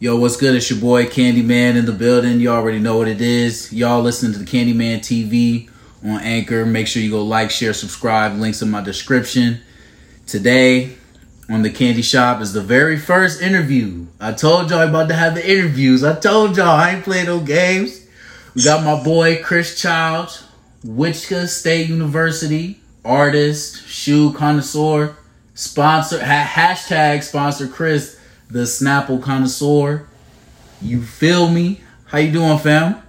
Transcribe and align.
Yo, 0.00 0.16
what's 0.16 0.36
good? 0.36 0.54
It's 0.54 0.70
your 0.70 0.78
boy 0.78 1.06
Candyman 1.06 1.74
in 1.74 1.84
the 1.84 1.90
building. 1.90 2.38
You 2.38 2.50
already 2.50 2.78
know 2.78 2.96
what 2.98 3.08
it 3.08 3.20
is. 3.20 3.72
Y'all 3.72 4.00
listening 4.00 4.32
to 4.32 4.38
the 4.38 4.44
Candyman 4.44 5.00
TV 5.00 5.68
on 6.04 6.20
Anchor. 6.20 6.64
Make 6.64 6.86
sure 6.86 7.02
you 7.02 7.10
go 7.10 7.24
like, 7.24 7.50
share, 7.50 7.72
subscribe. 7.72 8.36
Links 8.36 8.62
in 8.62 8.70
my 8.70 8.80
description. 8.80 9.60
Today 10.24 10.94
on 11.50 11.62
the 11.62 11.70
Candy 11.70 12.02
Shop 12.02 12.40
is 12.40 12.52
the 12.52 12.60
very 12.60 12.96
first 12.96 13.42
interview. 13.42 14.06
I 14.20 14.34
told 14.34 14.70
y'all 14.70 14.78
I'm 14.78 14.90
about 14.90 15.08
to 15.08 15.16
have 15.16 15.34
the 15.34 15.44
interviews. 15.44 16.04
I 16.04 16.14
told 16.14 16.56
y'all 16.56 16.68
I 16.68 16.94
ain't 16.94 17.02
playing 17.02 17.26
no 17.26 17.40
games. 17.40 18.06
We 18.54 18.62
got 18.62 18.84
my 18.84 19.02
boy 19.02 19.42
Chris 19.42 19.80
Childs, 19.80 20.44
Wichita 20.84 21.46
State 21.46 21.88
University, 21.88 22.78
artist, 23.04 23.84
shoe 23.88 24.32
connoisseur, 24.32 25.16
sponsor, 25.54 26.24
ha- 26.24 26.48
hashtag 26.48 27.24
sponsor 27.24 27.66
Chris 27.66 28.17
the 28.50 28.60
Snapple 28.60 29.22
connoisseur. 29.22 30.06
You 30.80 31.02
feel 31.02 31.48
me? 31.48 31.80
How 32.06 32.18
you 32.18 32.32
doing, 32.32 32.58
fam? 32.58 33.02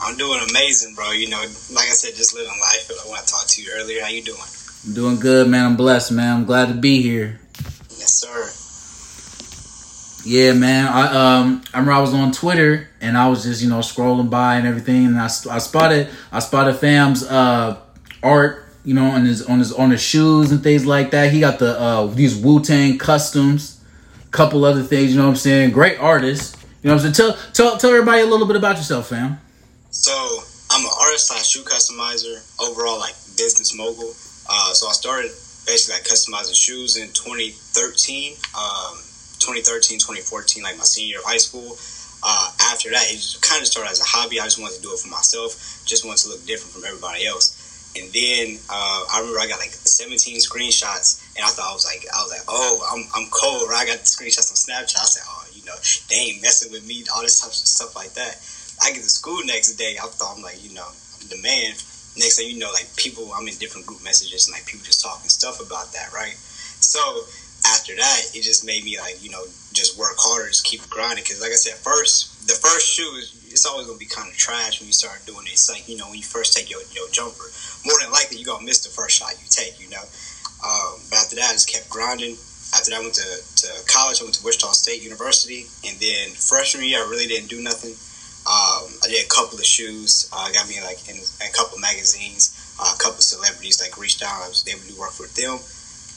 I'm 0.00 0.16
doing 0.16 0.40
amazing, 0.50 0.94
bro. 0.94 1.10
You 1.12 1.30
know, 1.30 1.40
like 1.40 1.88
I 1.88 1.94
said, 1.94 2.14
just 2.14 2.34
living 2.34 2.52
life. 2.60 2.90
When 3.06 3.18
I 3.18 3.22
talked 3.22 3.50
to 3.50 3.62
you 3.62 3.70
earlier, 3.74 4.02
how 4.02 4.08
you 4.08 4.22
doing? 4.22 4.38
I'm 4.86 4.94
doing 4.94 5.18
good, 5.18 5.48
man. 5.48 5.64
I'm 5.64 5.76
blessed, 5.76 6.12
man. 6.12 6.36
I'm 6.36 6.44
glad 6.44 6.68
to 6.68 6.74
be 6.74 7.00
here. 7.02 7.40
Yes, 7.98 8.12
sir. 8.12 8.50
Yeah, 10.26 10.52
man. 10.52 10.88
I 10.88 11.38
um 11.38 11.62
I 11.72 11.78
remember 11.78 11.92
I 11.92 12.00
was 12.00 12.14
on 12.14 12.32
Twitter 12.32 12.88
and 13.00 13.16
I 13.16 13.28
was 13.28 13.44
just 13.44 13.62
you 13.62 13.68
know 13.68 13.78
scrolling 13.78 14.30
by 14.30 14.56
and 14.56 14.66
everything, 14.66 15.06
and 15.06 15.18
I, 15.18 15.24
I 15.24 15.58
spotted 15.58 16.08
I 16.30 16.38
spotted 16.38 16.74
fam's 16.76 17.24
uh 17.24 17.78
art, 18.22 18.64
you 18.84 18.94
know, 18.94 19.06
on 19.06 19.24
his 19.24 19.42
on 19.46 19.58
his 19.58 19.72
on 19.72 19.90
his 19.90 20.02
shoes 20.02 20.50
and 20.52 20.62
things 20.62 20.86
like 20.86 21.10
that. 21.12 21.32
He 21.32 21.40
got 21.40 21.58
the 21.58 21.78
uh 21.80 22.06
these 22.06 22.36
Wu 22.36 22.62
Tang 22.62 22.98
customs 22.98 23.73
couple 24.34 24.64
other 24.64 24.82
things. 24.82 25.12
You 25.12 25.18
know 25.18 25.24
what 25.24 25.30
I'm 25.30 25.36
saying? 25.36 25.70
Great 25.70 25.98
artist. 26.00 26.58
You 26.82 26.90
know 26.90 26.96
what 26.96 27.06
I'm 27.06 27.14
saying? 27.14 27.32
Tell 27.32 27.52
tell 27.54 27.78
tell 27.78 27.90
everybody 27.90 28.20
a 28.20 28.26
little 28.26 28.46
bit 28.46 28.56
about 28.56 28.76
yourself, 28.76 29.08
fam. 29.08 29.38
So 29.90 30.12
I'm 30.70 30.84
an 30.84 30.90
artist 31.00 31.28
slash 31.28 31.46
shoe 31.46 31.62
customizer, 31.62 32.42
overall 32.60 32.98
like 32.98 33.14
business 33.38 33.74
mogul. 33.74 34.10
Uh, 34.50 34.74
so 34.74 34.88
I 34.88 34.92
started 34.92 35.30
basically 35.64 35.96
like 35.96 36.04
customizing 36.04 36.52
shoes 36.52 36.98
in 36.98 37.08
2013, 37.14 38.34
um, 38.58 38.98
2013, 39.38 39.98
2014, 39.98 40.62
like 40.62 40.76
my 40.76 40.84
senior 40.84 41.16
year 41.16 41.18
of 41.20 41.24
high 41.24 41.40
school. 41.40 41.78
Uh, 42.26 42.50
after 42.72 42.90
that, 42.90 43.04
it 43.08 43.20
kind 43.40 43.62
of 43.62 43.68
started 43.68 43.90
as 43.90 44.00
a 44.00 44.04
hobby. 44.04 44.40
I 44.40 44.44
just 44.44 44.58
wanted 44.60 44.76
to 44.76 44.82
do 44.82 44.92
it 44.92 44.98
for 44.98 45.08
myself. 45.08 45.54
Just 45.86 46.04
wanted 46.04 46.24
to 46.24 46.28
look 46.30 46.44
different 46.44 46.72
from 46.74 46.84
everybody 46.84 47.26
else. 47.26 47.63
And 47.94 48.10
then 48.10 48.58
uh, 48.66 49.00
I 49.14 49.20
remember 49.20 49.38
I 49.38 49.46
got 49.46 49.60
like 49.62 49.70
17 49.70 50.42
screenshots, 50.42 51.22
and 51.38 51.44
I 51.44 51.48
thought 51.48 51.70
I 51.70 51.74
was 51.74 51.86
like, 51.86 52.02
I 52.10 52.18
was 52.22 52.30
like, 52.34 52.46
oh, 52.48 52.82
I'm, 52.90 53.06
I'm 53.14 53.30
cold. 53.30 53.70
Right? 53.70 53.86
I 53.86 53.86
got 53.86 54.02
the 54.02 54.10
screenshots 54.10 54.50
on 54.50 54.58
Snapchat. 54.58 54.98
I 54.98 55.06
said, 55.06 55.22
oh, 55.26 55.46
you 55.54 55.62
know, 55.64 55.78
they 56.10 56.34
ain't 56.34 56.42
messing 56.42 56.72
with 56.72 56.86
me. 56.86 57.04
All 57.14 57.22
this 57.22 57.38
stuff, 57.38 57.54
stuff 57.54 57.94
like 57.94 58.14
that. 58.14 58.42
I 58.82 58.90
get 58.90 59.02
to 59.02 59.08
school 59.08 59.38
next 59.46 59.78
day. 59.78 59.96
I 60.02 60.06
thought 60.10 60.34
I'm 60.36 60.42
like, 60.42 60.58
you 60.62 60.74
know, 60.74 60.86
I'm 60.86 61.28
the 61.28 61.38
man. 61.42 61.78
Next 62.18 62.38
thing 62.38 62.50
you 62.50 62.58
know, 62.58 62.70
like 62.70 62.90
people, 62.96 63.30
I'm 63.34 63.46
in 63.46 63.54
different 63.58 63.86
group 63.86 64.02
messages, 64.02 64.46
and 64.46 64.54
like 64.54 64.66
people 64.66 64.84
just 64.84 65.02
talking 65.02 65.30
stuff 65.30 65.62
about 65.62 65.92
that, 65.94 66.12
right? 66.12 66.34
So 66.82 67.00
after 67.66 67.94
that, 67.96 68.20
it 68.34 68.42
just 68.42 68.66
made 68.66 68.84
me 68.84 68.98
like, 68.98 69.22
you 69.22 69.30
know, 69.30 69.42
just 69.72 69.98
work 69.98 70.14
harder, 70.18 70.48
just 70.48 70.64
keep 70.64 70.82
grinding. 70.90 71.24
Because 71.24 71.40
like 71.40 71.50
I 71.50 71.58
said, 71.58 71.78
first, 71.78 72.46
the 72.46 72.54
first 72.54 72.86
shoe 72.86 73.08
is 73.18 73.43
it's 73.54 73.66
always 73.66 73.86
gonna 73.86 74.02
be 74.02 74.10
kind 74.10 74.26
of 74.26 74.34
trash 74.34 74.82
when 74.82 74.90
you 74.90 74.92
start 74.92 75.22
doing 75.30 75.46
it. 75.46 75.54
It's 75.54 75.70
like 75.70 75.86
you 75.88 75.96
know 75.96 76.10
when 76.10 76.18
you 76.18 76.26
first 76.26 76.58
take 76.58 76.68
your 76.68 76.82
your 76.90 77.06
jumper, 77.14 77.46
more 77.86 77.96
than 78.02 78.10
likely 78.10 78.42
you're 78.42 78.50
gonna 78.50 78.66
miss 78.66 78.82
the 78.82 78.90
first 78.90 79.14
shot 79.14 79.38
you 79.38 79.46
take. 79.46 79.78
You 79.78 79.88
know, 79.94 80.02
um, 80.66 80.98
but 81.06 81.22
after 81.22 81.38
that, 81.38 81.48
I 81.48 81.54
just 81.54 81.70
kept 81.70 81.88
grinding. 81.88 82.34
After 82.74 82.90
that, 82.90 82.98
I 82.98 83.06
went 83.06 83.14
to, 83.14 83.30
to 83.30 83.68
college. 83.86 84.18
I 84.18 84.26
went 84.26 84.34
to 84.34 84.44
Wichita 84.44 84.74
State 84.74 85.06
University, 85.06 85.70
and 85.86 85.94
then 86.02 86.34
freshman 86.34 86.82
year, 86.82 86.98
I 86.98 87.06
really 87.06 87.30
didn't 87.30 87.46
do 87.46 87.62
nothing. 87.62 87.94
Um, 88.44 88.90
I 89.00 89.06
did 89.06 89.24
a 89.24 89.30
couple 89.30 89.56
of 89.56 89.64
shoes. 89.64 90.28
Uh, 90.34 90.50
got 90.50 90.66
me 90.66 90.82
like 90.82 90.98
in, 91.06 91.14
in 91.14 91.46
a 91.46 91.54
couple 91.54 91.78
magazines. 91.78 92.50
Uh, 92.74 92.90
a 92.90 92.98
couple 92.98 93.22
of 93.22 93.28
celebrities 93.30 93.78
like 93.78 93.94
reached 93.94 94.26
out. 94.26 94.50
Was 94.50 94.66
able 94.66 94.82
to 94.90 94.98
work 94.98 95.14
with 95.22 95.32
them. 95.38 95.62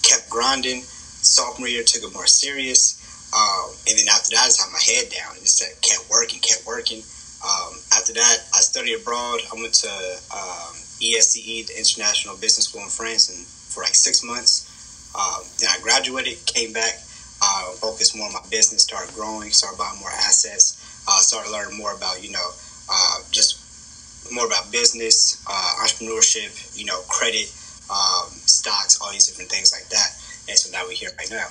Kept 0.02 0.26
grinding. 0.34 0.82
Sophomore 0.82 1.70
year, 1.70 1.86
took 1.86 2.02
it 2.02 2.14
more 2.14 2.26
serious. 2.26 2.98
Um, 3.36 3.76
and 3.86 4.00
then 4.00 4.08
after 4.10 4.34
that, 4.34 4.44
I 4.44 4.50
just 4.50 4.64
had 4.64 4.74
my 4.74 4.82
head 4.82 5.12
down 5.14 5.38
and 5.38 5.46
just 5.46 5.62
kept 5.86 6.10
working, 6.10 6.40
kept 6.40 6.66
working. 6.66 7.04
Um, 7.44 7.78
after 7.94 8.14
that, 8.14 8.38
I 8.54 8.60
studied 8.62 8.96
abroad. 8.96 9.42
I 9.52 9.56
went 9.56 9.74
to 9.86 9.92
um, 10.34 10.74
ESCE, 11.00 11.68
the 11.68 11.78
International 11.78 12.36
Business 12.36 12.68
School 12.68 12.82
in 12.82 12.90
France, 12.90 13.30
and 13.30 13.46
for 13.46 13.84
like 13.84 13.96
six 13.96 14.24
months. 14.24 14.66
Um, 15.14 15.46
then 15.60 15.70
I 15.70 15.82
graduated, 15.82 16.46
came 16.46 16.74
back, 16.74 16.94
uh, 17.42 17.72
focused 17.78 18.16
more 18.18 18.28
on 18.28 18.34
my 18.34 18.46
business, 18.50 18.84
started 18.84 19.14
growing, 19.14 19.52
started 19.52 19.78
buying 19.78 20.00
more 20.00 20.10
assets, 20.10 20.82
uh, 21.08 21.20
started 21.20 21.52
learning 21.52 21.78
more 21.78 21.94
about 21.94 22.24
you 22.24 22.32
know 22.32 22.50
uh, 22.90 23.20
just 23.32 23.68
more 24.34 24.46
about 24.46 24.72
business, 24.72 25.44
uh, 25.48 25.74
entrepreneurship, 25.84 26.78
you 26.78 26.86
know, 26.86 27.00
credit, 27.08 27.48
um, 27.90 28.30
stocks, 28.46 29.00
all 29.02 29.12
these 29.12 29.28
different 29.28 29.50
things 29.50 29.72
like 29.72 29.88
that. 29.90 30.10
And 30.50 30.58
so 30.58 30.72
now 30.72 30.84
we're 30.86 30.94
here 30.94 31.10
right 31.18 31.32
now. 31.32 31.48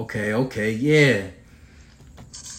Okay, 0.00 0.34
okay, 0.34 0.70
yeah. 0.72 1.30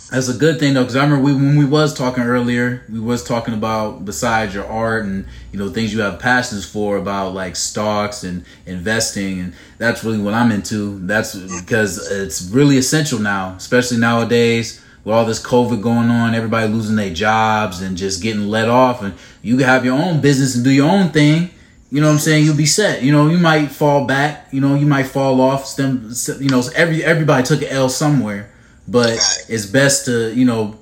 That's 0.10 0.30
a 0.30 0.34
good 0.34 0.58
thing 0.58 0.74
though, 0.74 0.84
because 0.84 0.96
I 0.96 1.04
remember 1.04 1.26
we, 1.26 1.34
when 1.34 1.58
we 1.58 1.66
was 1.66 1.94
talking 1.94 2.24
earlier, 2.24 2.82
we 2.90 3.00
was 3.00 3.26
talking 3.26 3.54
about 3.54 4.06
besides 4.06 4.54
your 4.54 4.66
art 4.66 5.04
and 5.04 5.26
you 5.52 5.60
know 5.60 5.70
things 5.70 5.94
you 5.94 6.00
have 6.00 6.18
passions 6.18 6.64
for 6.64 6.96
about 6.96 7.34
like 7.34 7.58
stocks 7.58 8.24
and 8.24 8.46
investing, 8.66 9.40
and 9.42 9.54
that's 9.78 10.06
really 10.06 10.20
what 10.20 10.34
I'm 10.34 10.50
into. 10.52 10.98
That's 11.00 11.36
because 11.36 12.10
it's 12.10 12.44
really 12.44 12.78
essential 12.78 13.20
now, 13.20 13.56
especially 13.58 13.98
nowadays 13.98 14.82
with 15.04 15.14
all 15.14 15.26
this 15.26 15.44
COVID 15.46 15.82
going 15.82 16.10
on, 16.10 16.34
everybody 16.34 16.72
losing 16.72 16.96
their 16.96 17.14
jobs 17.14 17.82
and 17.82 17.98
just 17.98 18.24
getting 18.24 18.48
let 18.48 18.70
off, 18.70 19.04
and 19.04 19.14
you 19.42 19.58
have 19.58 19.84
your 19.84 20.00
own 20.00 20.22
business 20.22 20.56
and 20.56 20.64
do 20.64 20.72
your 20.72 20.90
own 20.90 21.10
thing. 21.10 21.50
You 21.92 22.00
know 22.00 22.08
what 22.08 22.14
I'm 22.14 22.20
saying? 22.20 22.46
You'll 22.46 22.56
be 22.56 22.66
set. 22.66 23.04
You 23.04 23.12
know, 23.12 23.28
you 23.28 23.38
might 23.38 23.68
fall 23.68 24.06
back. 24.06 24.48
You 24.54 24.62
know, 24.62 24.76
you 24.76 24.86
might 24.86 25.08
fall 25.08 25.42
off. 25.42 25.74
You 25.78 26.50
know, 26.50 26.64
every 26.76 27.04
everybody 27.04 27.44
took 27.46 27.62
an 27.62 27.68
L 27.68 27.90
somewhere 27.90 28.52
but 28.88 29.20
it's 29.50 29.66
best 29.66 30.06
to 30.06 30.34
you 30.34 30.46
know 30.46 30.78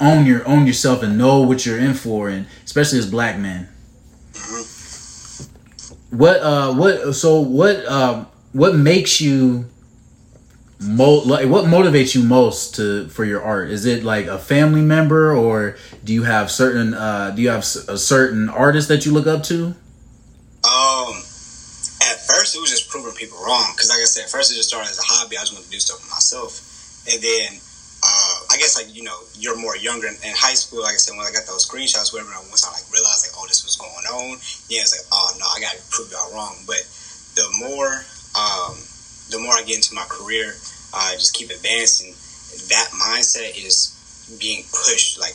own 0.00 0.26
your 0.26 0.46
own 0.46 0.66
yourself 0.66 1.02
and 1.02 1.16
know 1.16 1.40
what 1.40 1.64
you're 1.64 1.78
in 1.78 1.94
for, 1.94 2.28
and 2.28 2.46
especially 2.64 2.98
as 2.98 3.10
black 3.10 3.38
men. 3.38 3.68
Mm-hmm. 4.32 6.16
What 6.16 6.40
uh 6.40 6.74
what 6.74 7.14
so 7.14 7.40
what 7.40 7.84
um 7.86 8.26
what 8.52 8.74
makes 8.74 9.20
you 9.20 9.66
mo 10.80 11.14
like 11.24 11.48
what 11.48 11.64
motivates 11.64 12.14
you 12.14 12.22
most 12.22 12.76
to 12.76 13.08
for 13.08 13.24
your 13.24 13.42
art? 13.42 13.70
Is 13.70 13.84
it 13.84 14.04
like 14.04 14.26
a 14.26 14.38
family 14.38 14.82
member 14.82 15.34
or 15.34 15.76
do 16.04 16.12
you 16.12 16.22
have 16.24 16.50
certain 16.50 16.94
uh 16.94 17.30
do 17.30 17.42
you 17.42 17.50
have 17.50 17.62
a 17.62 17.98
certain 17.98 18.48
artist 18.48 18.88
that 18.88 19.04
you 19.04 19.12
look 19.12 19.26
up 19.26 19.42
to? 19.44 19.74
Um 20.64 21.14
at 22.02 22.20
first 22.26 22.54
it 22.56 22.60
was 22.60 22.70
just 22.70 22.88
proving 22.90 23.14
people 23.14 23.38
wrong 23.38 23.72
because 23.74 23.88
like 23.90 24.00
I 24.00 24.04
said, 24.04 24.30
first 24.30 24.52
it 24.52 24.56
just 24.56 24.68
started 24.68 24.90
as 24.90 24.98
a 24.98 25.02
hobby. 25.04 25.36
I 25.36 25.40
just 25.40 25.52
wanted 25.52 25.66
to 25.66 25.70
do 25.70 25.80
stuff 25.80 26.00
for 26.00 26.10
myself 26.10 26.73
and 27.10 27.20
then 27.20 27.60
uh, 28.04 28.36
I 28.52 28.56
guess 28.60 28.76
like 28.76 28.92
you 28.94 29.02
know 29.02 29.16
you're 29.36 29.56
more 29.56 29.76
younger 29.76 30.08
in, 30.08 30.16
in, 30.20 30.36
high 30.36 30.52
school. 30.52 30.84
Like 30.84 30.94
I 30.94 31.00
said, 31.00 31.16
when 31.16 31.24
I 31.24 31.32
got 31.32 31.48
those 31.48 31.64
screenshots, 31.64 32.12
whatever, 32.12 32.36
once 32.52 32.64
I 32.64 32.72
like 32.72 32.84
realized 32.92 33.24
like 33.24 33.36
oh 33.40 33.48
this 33.48 33.64
was 33.64 33.76
going 33.80 34.04
on, 34.12 34.36
yeah, 34.68 34.84
it's 34.84 34.92
like 34.92 35.08
oh 35.08 35.28
no, 35.40 35.46
I 35.48 35.60
got 35.60 35.72
to 35.72 35.82
prove 35.88 36.12
y'all 36.12 36.28
wrong. 36.36 36.60
But 36.68 36.84
the 37.36 37.48
more 37.64 38.04
um, 38.36 38.76
the 39.32 39.40
more 39.40 39.56
I 39.56 39.64
get 39.64 39.80
into 39.80 39.96
my 39.96 40.04
career, 40.08 40.52
I 40.92 41.16
uh, 41.16 41.16
just 41.16 41.32
keep 41.32 41.48
advancing. 41.48 42.12
That 42.68 42.92
mindset 42.92 43.56
is 43.56 43.96
being 44.36 44.64
pushed 44.68 45.16
like 45.16 45.34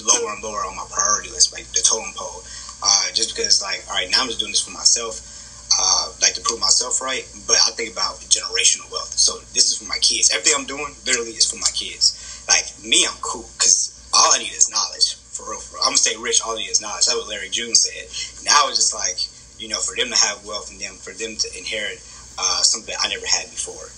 lower 0.00 0.32
and 0.32 0.42
lower 0.42 0.64
on 0.64 0.72
my 0.72 0.88
priority 0.88 1.28
list, 1.28 1.52
like 1.52 1.68
the 1.76 1.84
totem 1.84 2.16
pole. 2.16 2.40
Uh, 2.80 3.12
just 3.12 3.36
because 3.36 3.60
like 3.60 3.84
all 3.88 3.96
right, 4.00 4.08
now 4.08 4.24
I'm 4.24 4.28
just 4.32 4.40
doing 4.40 4.52
this 4.52 4.64
for 4.64 4.72
myself 4.72 5.35
uh, 5.78 6.12
like 6.20 6.34
to 6.34 6.40
prove 6.40 6.60
myself 6.60 7.00
right, 7.00 7.24
but 7.46 7.56
I 7.66 7.70
think 7.72 7.92
about 7.92 8.16
generational 8.32 8.90
wealth. 8.90 9.12
So 9.12 9.38
this 9.52 9.70
is 9.70 9.78
for 9.78 9.84
my 9.84 9.98
kids. 9.98 10.30
Everything 10.32 10.54
I'm 10.56 10.66
doing 10.66 10.94
literally 11.06 11.36
is 11.36 11.50
for 11.50 11.56
my 11.56 11.70
kids. 11.74 12.16
Like 12.48 12.64
me, 12.82 13.04
I'm 13.04 13.18
cool 13.20 13.48
because 13.58 13.92
all 14.14 14.32
I 14.32 14.38
need 14.38 14.52
is 14.52 14.70
knowledge. 14.70 15.16
For 15.36 15.50
real, 15.50 15.60
for 15.60 15.76
real. 15.76 15.82
I'm 15.84 15.92
gonna 15.92 15.98
stay 15.98 16.16
rich. 16.16 16.40
All 16.40 16.56
I 16.56 16.64
need 16.64 16.72
is 16.72 16.80
knowledge. 16.80 17.06
That's 17.06 17.16
what 17.16 17.28
Larry 17.28 17.50
June 17.50 17.74
said. 17.74 18.08
Now 18.44 18.68
it's 18.68 18.78
just 18.78 18.94
like 18.94 19.18
you 19.58 19.68
know, 19.68 19.80
for 19.80 19.96
them 19.96 20.08
to 20.08 20.16
have 20.16 20.44
wealth 20.44 20.70
and 20.70 20.80
them 20.80 20.94
for 20.94 21.12
them 21.12 21.36
to 21.36 21.58
inherit 21.58 21.98
uh, 22.38 22.62
something 22.62 22.94
I 23.00 23.08
never 23.08 23.26
had 23.26 23.48
before. 23.50 23.88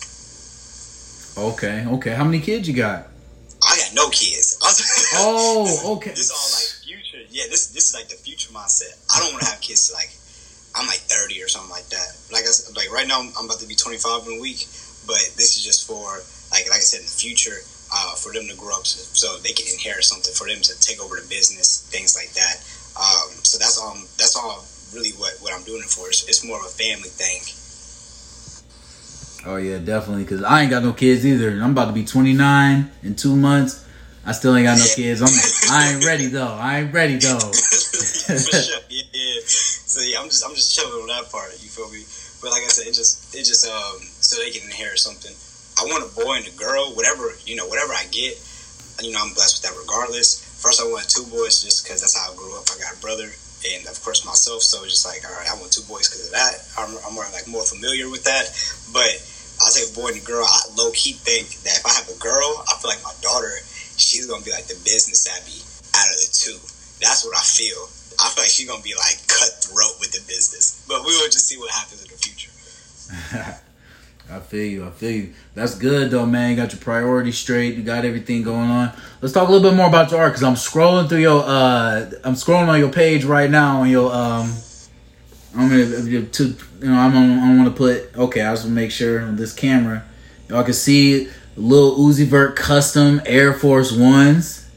Okay, 1.39 1.87
okay. 1.87 2.15
How 2.15 2.25
many 2.25 2.41
kids 2.41 2.69
you 2.69 2.75
got? 2.75 3.07
I 3.63 3.77
got 3.77 3.95
no 3.95 4.11
kids. 4.11 4.59
oh, 5.15 5.97
okay. 5.99 6.11
this 6.11 6.31
is 6.31 6.31
all 6.31 6.51
like 6.55 6.71
future. 6.83 7.27
Yeah, 7.31 7.45
this 7.51 7.69
this 7.69 7.91
is 7.91 7.95
like 7.95 8.09
the 8.09 8.17
future 8.17 8.51
mindset. 8.53 8.95
I 9.15 9.21
don't 9.21 9.33
want 9.33 9.45
to 9.45 9.51
have 9.51 9.61
kids 9.61 9.91
like 9.93 10.11
I'm 10.77 10.87
like 10.87 11.01
30 11.09 11.43
or 11.43 11.49
something 11.49 11.71
like 11.71 11.89
that. 11.89 12.09
Like 12.33 12.45
I 12.45 12.53
said, 12.53 12.77
like 12.77 12.93
right 12.93 13.07
now 13.07 13.21
I'm 13.21 13.47
about 13.47 13.61
to 13.61 13.69
be 13.69 13.75
25 13.75 14.27
in 14.27 14.39
a 14.39 14.41
week, 14.41 14.69
but 15.07 15.21
this 15.37 15.57
is 15.57 15.65
just 15.65 15.87
for 15.87 16.21
like 16.53 16.69
like 16.69 16.81
I 16.81 16.87
said 16.87 17.01
in 17.01 17.07
the 17.07 17.19
future 17.19 17.61
uh, 17.93 18.15
for 18.15 18.33
them 18.33 18.47
to 18.49 18.57
grow 18.57 18.77
up 18.77 18.87
so, 18.87 19.01
so, 19.01 19.39
they 19.41 19.53
can 19.53 19.67
inherit 19.73 20.05
something 20.05 20.33
for 20.35 20.47
them 20.47 20.61
to 20.61 20.79
take 20.81 21.01
over 21.01 21.17
the 21.17 21.27
business, 21.29 21.89
things 21.89 22.17
like 22.17 22.29
that. 22.37 22.61
Um, 22.99 23.33
so 23.41 23.59
that's 23.59 23.81
all. 23.81 23.95
That's 24.21 24.37
all 24.37 24.65
really 24.95 25.11
what 25.17 25.33
what 25.41 25.55
I'm 25.55 25.65
doing 25.65 25.81
it 25.81 25.89
for. 25.89 26.09
It's, 26.09 26.29
it's 26.29 26.45
more 26.45 26.59
of 26.59 26.67
a 26.67 26.69
family 26.69 27.09
thing. 27.09 27.41
Oh 29.47 29.57
yeah, 29.57 29.79
definitely. 29.79 30.25
Cause 30.25 30.43
I 30.43 30.63
ain't 30.63 30.71
got 30.71 30.83
no 30.83 30.93
kids 30.93 31.25
either. 31.25 31.51
I'm 31.63 31.71
about 31.71 31.87
to 31.87 31.93
be 31.93 32.05
29 32.05 32.91
in 33.03 33.15
two 33.15 33.37
months. 33.37 33.85
I 34.27 34.33
still 34.33 34.57
ain't 34.57 34.67
got 34.67 34.79
no 34.79 34.87
kids. 34.95 35.23
I'm, 35.23 35.29
I 35.73 35.95
ain't 35.95 36.05
ready 36.05 36.27
though. 36.27 36.59
I 36.61 36.81
ain't 36.81 36.93
ready 36.93 37.17
though. 37.17 37.39
Yeah, 40.05 40.21
I'm 40.21 40.31
just 40.31 40.45
I'm 40.45 40.55
just 40.55 40.75
chilling 40.75 41.03
on 41.03 41.09
that 41.09 41.31
part. 41.31 41.53
You 41.63 41.69
feel 41.69 41.91
me? 41.91 42.05
But 42.41 42.51
like 42.55 42.63
I 42.63 42.71
said, 42.71 42.87
it 42.87 42.95
just 42.95 43.35
it 43.35 43.45
just 43.45 43.67
um 43.67 43.99
so 44.23 44.39
they 44.39 44.51
can 44.51 44.69
inherit 44.69 44.99
something. 44.99 45.35
I 45.79 45.87
want 45.87 46.07
a 46.07 46.11
boy 46.15 46.43
and 46.43 46.47
a 46.47 46.55
girl, 46.59 46.95
whatever 46.95 47.31
you 47.47 47.57
know, 47.57 47.67
whatever 47.67 47.93
I 47.93 48.07
get. 48.11 48.39
You 49.03 49.15
know, 49.15 49.23
I'm 49.23 49.35
blessed 49.35 49.63
with 49.63 49.71
that 49.71 49.79
regardless. 49.79 50.43
First, 50.59 50.83
I 50.83 50.91
wanted 50.91 51.07
two 51.07 51.23
boys 51.31 51.63
just 51.63 51.87
because 51.87 52.03
that's 52.03 52.19
how 52.19 52.33
I 52.33 52.35
grew 52.35 52.51
up. 52.59 52.67
I 52.67 52.83
got 52.83 52.99
a 52.99 53.01
brother 53.01 53.31
and 53.67 53.87
of 53.87 53.99
course 54.03 54.27
myself. 54.27 54.63
So 54.63 54.83
it's 54.83 55.03
just 55.03 55.07
like, 55.07 55.23
all 55.27 55.35
right, 55.35 55.47
I 55.47 55.55
want 55.59 55.71
two 55.71 55.87
boys 55.87 56.11
because 56.11 56.27
of 56.27 56.35
that. 56.35 56.67
I'm, 56.79 56.95
I'm 57.07 57.15
more 57.15 57.27
like 57.31 57.47
more 57.47 57.63
familiar 57.63 58.11
with 58.11 58.25
that. 58.27 58.51
But 58.91 59.11
I'll 59.63 59.71
say 59.75 59.87
a 59.87 59.93
boy 59.95 60.15
and 60.15 60.23
a 60.23 60.25
girl. 60.25 60.47
I 60.47 60.61
low 60.79 60.91
key 60.95 61.15
think 61.15 61.51
that 61.67 61.83
if 61.83 61.87
I 61.87 61.95
have 61.99 62.11
a 62.11 62.19
girl, 62.19 62.63
I 62.67 62.75
feel 62.79 62.91
like 62.91 63.03
my 63.03 63.15
daughter, 63.23 63.51
she's 63.99 64.27
gonna 64.27 64.45
be 64.45 64.55
like 64.55 64.67
the 64.71 64.79
business 64.87 65.27
savvy 65.27 65.63
out 65.95 66.07
of 66.11 66.19
the 66.19 66.31
two. 66.31 66.59
That's 67.03 67.27
what 67.27 67.35
I 67.35 67.43
feel. 67.43 67.91
I 68.21 68.29
feel 68.31 68.45
like 68.45 68.51
she's 68.51 68.69
gonna 68.69 68.83
be 68.83 68.95
like 68.95 69.27
cutthroat 69.29 69.99
with 70.01 70.13
the 70.13 70.21
business. 70.27 70.85
But 70.89 71.01
we 71.01 71.17
will 71.17 71.27
just 71.27 71.47
see 71.47 71.59
what 71.59 71.71
happens 71.71 72.03
in 72.03 72.09
the 72.09 72.17
future. 72.17 72.51
I 74.31 74.41
feel 74.41 74.65
you. 74.65 74.87
I 74.87 74.91
feel 74.91 75.11
you. 75.11 75.33
That's 75.55 75.75
good 75.75 76.11
though, 76.11 76.27
man. 76.27 76.51
You 76.51 76.57
got 76.57 76.73
your 76.73 76.81
priorities 76.81 77.39
straight. 77.39 77.77
You 77.77 77.83
got 77.83 78.05
everything 78.05 78.43
going 78.43 78.71
on. 78.71 78.93
Let's 79.23 79.33
talk 79.33 79.49
a 79.49 79.53
little 79.53 79.71
bit 79.71 79.77
more 79.77 79.89
about 79.89 80.11
your 80.11 80.21
art 80.21 80.33
because 80.33 80.43
I'm 80.43 80.55
scrolling 80.55 81.09
through 81.09 81.21
your. 81.21 81.43
uh 81.45 82.11
I'm 82.25 82.35
scrolling 82.35 82.69
on 82.69 82.79
your 82.79 82.91
page 82.91 83.25
right 83.25 83.51
now 83.51 83.81
on 83.81 83.89
your. 83.89 84.13
um 84.13 84.53
I'm 85.55 85.69
gonna 85.71 86.27
to 86.27 86.45
you 86.81 86.89
know 86.89 86.95
I'm 86.95 87.17
I 87.17 87.57
want 87.57 87.69
to 87.69 87.77
put 87.77 88.17
okay. 88.17 88.43
I 88.43 88.53
just 88.53 88.65
want 88.65 88.77
to 88.77 88.81
make 88.81 88.91
sure 88.91 89.21
on 89.23 89.37
this 89.37 89.53
camera, 89.53 90.05
y'all 90.49 90.63
can 90.63 90.75
see 90.75 91.29
Lil 91.57 91.99
Uzi 91.99 92.27
Vert 92.27 92.55
custom 92.55 93.23
Air 93.25 93.55
Force 93.55 93.91
Ones. 93.93 94.69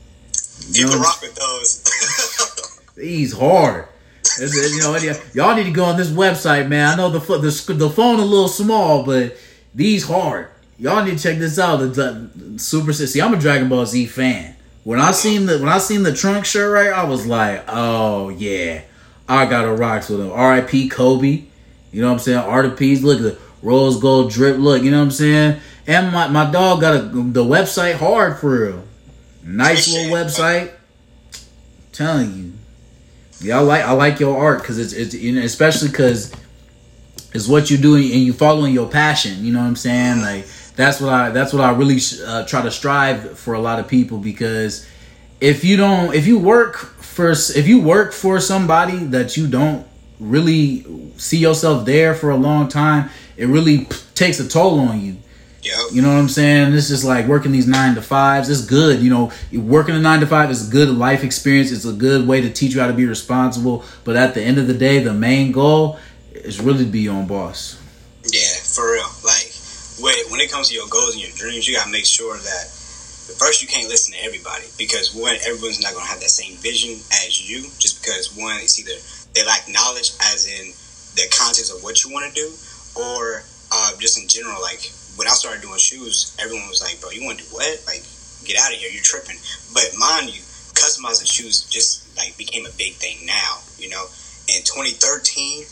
You 0.72 0.88
know, 0.88 1.00
rock 1.00 1.22
with 1.22 1.36
those. 1.36 1.81
These 3.02 3.34
hard. 3.34 3.88
you 4.40 4.80
know, 4.80 4.98
y'all 5.34 5.56
need 5.56 5.66
to 5.66 5.72
go 5.72 5.86
on 5.86 5.98
this 5.98 6.12
website, 6.12 6.68
man. 6.68 6.88
I 6.88 6.96
know 6.96 7.10
the 7.10 7.20
the 7.20 7.74
the 7.74 7.90
phone 7.90 8.20
a 8.20 8.26
little 8.26 8.48
small, 8.48 9.04
but 9.04 9.36
these 9.74 10.08
hard. 10.08 10.48
Y'all 10.78 11.04
need 11.04 11.18
to 11.18 11.24
check 11.24 11.38
this 11.38 11.60
out. 11.60 11.78
The, 11.78 11.88
the 11.88 12.60
Super 12.60 12.94
See, 12.94 13.22
I'm 13.22 13.34
a 13.34 13.38
Dragon 13.38 13.70
Ball 13.70 13.86
Z 13.86 14.06
fan. 14.08 14.56
When 14.84 15.00
I 15.00 15.12
seen 15.12 15.46
the 15.46 15.60
when 15.60 15.70
I 15.70 15.78
seen 15.78 16.04
the 16.04 16.14
trunk 16.14 16.46
shirt, 16.46 16.74
right, 16.74 16.94
I 16.94 17.04
was 17.04 17.28
like, 17.28 17.64
oh 17.68 18.30
yeah, 18.30 18.82
I 19.28 19.46
gotta 19.46 19.74
rock 19.74 20.08
with 20.10 20.22
him. 20.22 20.32
R.I.P. 20.32 20.90
Kobe. 20.90 21.44
You 21.92 22.02
know 22.02 22.08
what 22.08 22.14
I'm 22.14 22.20
saying? 22.20 22.38
Art 22.38 22.66
of 22.66 22.78
Peace. 22.78 23.02
Look 23.02 23.18
at 23.18 23.24
the 23.24 23.38
rose 23.62 24.00
gold 24.00 24.32
drip. 24.32 24.58
Look, 24.58 24.82
you 24.82 24.92
know 24.92 25.00
what 25.00 25.06
I'm 25.06 25.12
saying? 25.12 25.60
And 25.88 26.12
my, 26.12 26.28
my 26.28 26.50
dog 26.50 26.82
got 26.82 26.96
a, 26.96 27.00
the 27.00 27.44
website 27.44 27.96
hard 27.96 28.40
for 28.40 28.68
real. 28.68 28.84
Nice 29.44 29.92
little 29.92 30.12
website. 30.12 30.70
I'm 30.72 31.40
telling 31.92 32.38
you. 32.38 32.54
Yeah, 33.42 33.58
I 33.58 33.62
like 33.62 33.84
I 33.84 33.92
like 33.94 34.20
your 34.20 34.38
art 34.38 34.62
because 34.62 34.78
it's 34.78 34.94
it's 34.94 35.14
you 35.16 35.34
know, 35.34 35.42
especially 35.42 35.90
because 35.90 36.32
it's 37.34 37.48
what 37.48 37.72
you're 37.72 37.82
doing 37.82 38.12
and 38.12 38.22
you 38.22 38.34
following 38.34 38.74
your 38.74 38.88
passion. 38.88 39.44
You 39.44 39.52
know 39.52 39.60
what 39.60 39.66
I'm 39.66 39.76
saying? 39.76 40.22
Like 40.22 40.46
that's 40.76 41.02
what 41.02 41.12
I 41.12 41.30
that's 41.32 41.52
what 41.52 41.62
I 41.64 41.72
really 41.72 41.98
uh, 42.26 42.46
try 42.46 42.62
to 42.62 42.72
strive 42.72 43.38
for 43.38 43.56
a 43.56 43.60
lot 43.60 43.80
of 43.80 43.88
people 43.88 44.20
because 44.20 44.88
if 45.40 45.64
you 45.64 45.76
don't 45.76 46.14
if 46.14 46.28
you 46.28 46.38
work 46.38 46.78
for 46.78 47.32
if 47.32 47.68
you 47.68 47.82
work 47.82 48.14
for 48.14 48.40
somebody 48.40 48.98
that 49.06 49.36
you 49.36 49.48
don't 49.48 49.88
really 50.20 50.86
see 51.18 51.38
yourself 51.38 51.86
there 51.86 52.14
for 52.14 52.30
a 52.30 52.36
long 52.36 52.68
time, 52.68 53.10
it 53.38 53.48
really 53.48 53.86
takes 54.14 54.40
a 54.40 54.48
toll 54.48 54.80
on 54.80 55.02
you. 55.02 55.18
Yep. 55.62 55.74
You 55.92 56.02
know 56.02 56.10
what 56.10 56.20
I'm 56.20 56.30
saying? 56.30 56.72
This 56.72 56.90
is 56.90 57.06
like 57.06 57.28
working 57.28 57.52
these 57.52 57.68
nine 57.68 57.96
to 57.96 58.02
fives. 58.02 58.50
It's 58.50 58.66
good. 58.66 59.00
You 59.00 59.10
know, 59.10 59.32
working 59.54 59.96
a 59.96 60.00
nine 60.00 60.20
to 60.22 60.28
five 60.28 60.50
is 60.50 60.70
a 60.70 60.72
good 60.72 60.90
life 60.90 61.24
experience. 61.24 61.72
It's 61.72 61.86
a 61.86 61.94
good 61.94 62.28
way 62.28 62.42
to 62.42 62.50
teach 62.50 62.74
you 62.74 62.82
how 62.82 62.88
to 62.88 62.94
be 62.94 63.06
responsible. 63.06 63.86
But 64.04 64.16
at 64.16 64.34
the 64.34 64.42
end 64.42 64.58
of 64.58 64.68
the 64.68 64.74
day, 64.74 65.00
the 65.00 65.14
main 65.14 65.52
goal 65.52 66.00
is 66.34 66.60
really 66.60 66.86
to 66.86 66.92
be 66.92 67.02
your 67.02 67.14
own 67.14 67.28
boss. 67.28 67.78
Yeah, 68.26 68.56
for 68.64 68.92
real. 68.92 69.06
Like, 69.24 69.54
when 70.32 70.40
it 70.40 70.52
comes 70.52 70.70
to 70.70 70.76
your 70.76 70.88
goals 70.90 71.14
and 71.14 71.22
your 71.22 71.32
dreams, 71.36 71.68
you 71.68 71.76
gotta 71.76 71.92
make 71.92 72.06
sure 72.06 72.36
that 72.36 72.66
first 73.38 73.62
you 73.62 73.68
can't 73.68 73.88
listen 73.88 74.14
to 74.18 74.24
everybody 74.26 74.66
because 74.78 75.14
one, 75.14 75.36
everyone's 75.46 75.82
not 75.82 75.94
gonna 75.94 76.08
have 76.08 76.20
that 76.20 76.34
same 76.34 76.58
vision 76.58 76.92
as 77.24 77.38
you. 77.50 77.62
Just 77.78 78.02
because 78.02 78.34
one, 78.36 78.58
it's 78.62 78.80
either 78.80 78.98
they 79.36 79.46
lack 79.46 79.70
knowledge, 79.70 80.14
as 80.34 80.48
in 80.48 80.74
the 81.16 81.30
context 81.30 81.72
of 81.76 81.84
what 81.84 82.04
you 82.04 82.12
want 82.12 82.26
to 82.26 82.34
do, 82.34 82.50
or 82.98 83.44
uh, 83.72 83.92
just 84.00 84.18
in 84.18 84.28
general, 84.28 84.62
like 84.62 84.90
when 85.16 85.28
I 85.28 85.32
started 85.32 85.62
doing 85.62 85.80
shoes, 85.80 86.36
everyone 86.40 86.68
was 86.70 86.82
like, 86.82 87.00
"Bro, 87.02 87.12
you 87.12 87.24
want 87.24 87.40
to 87.40 87.44
do 87.44 87.52
what? 87.54 87.84
Like, 87.86 88.04
get 88.46 88.58
out 88.58 88.72
of 88.72 88.80
here! 88.80 88.90
You're 88.90 89.04
tripping." 89.04 89.38
But 89.74 89.92
mind 89.98 90.34
you, 90.34 90.42
customizing 90.74 91.28
shoes 91.28 91.64
just 91.70 92.04
like 92.18 92.38
became 92.38 92.66
a 92.66 92.72
big 92.78 92.96
thing 92.96 93.26
now. 93.26 93.62
You 93.78 93.90
know, 93.90 94.06
in 94.48 94.64
2013, 94.64 95.66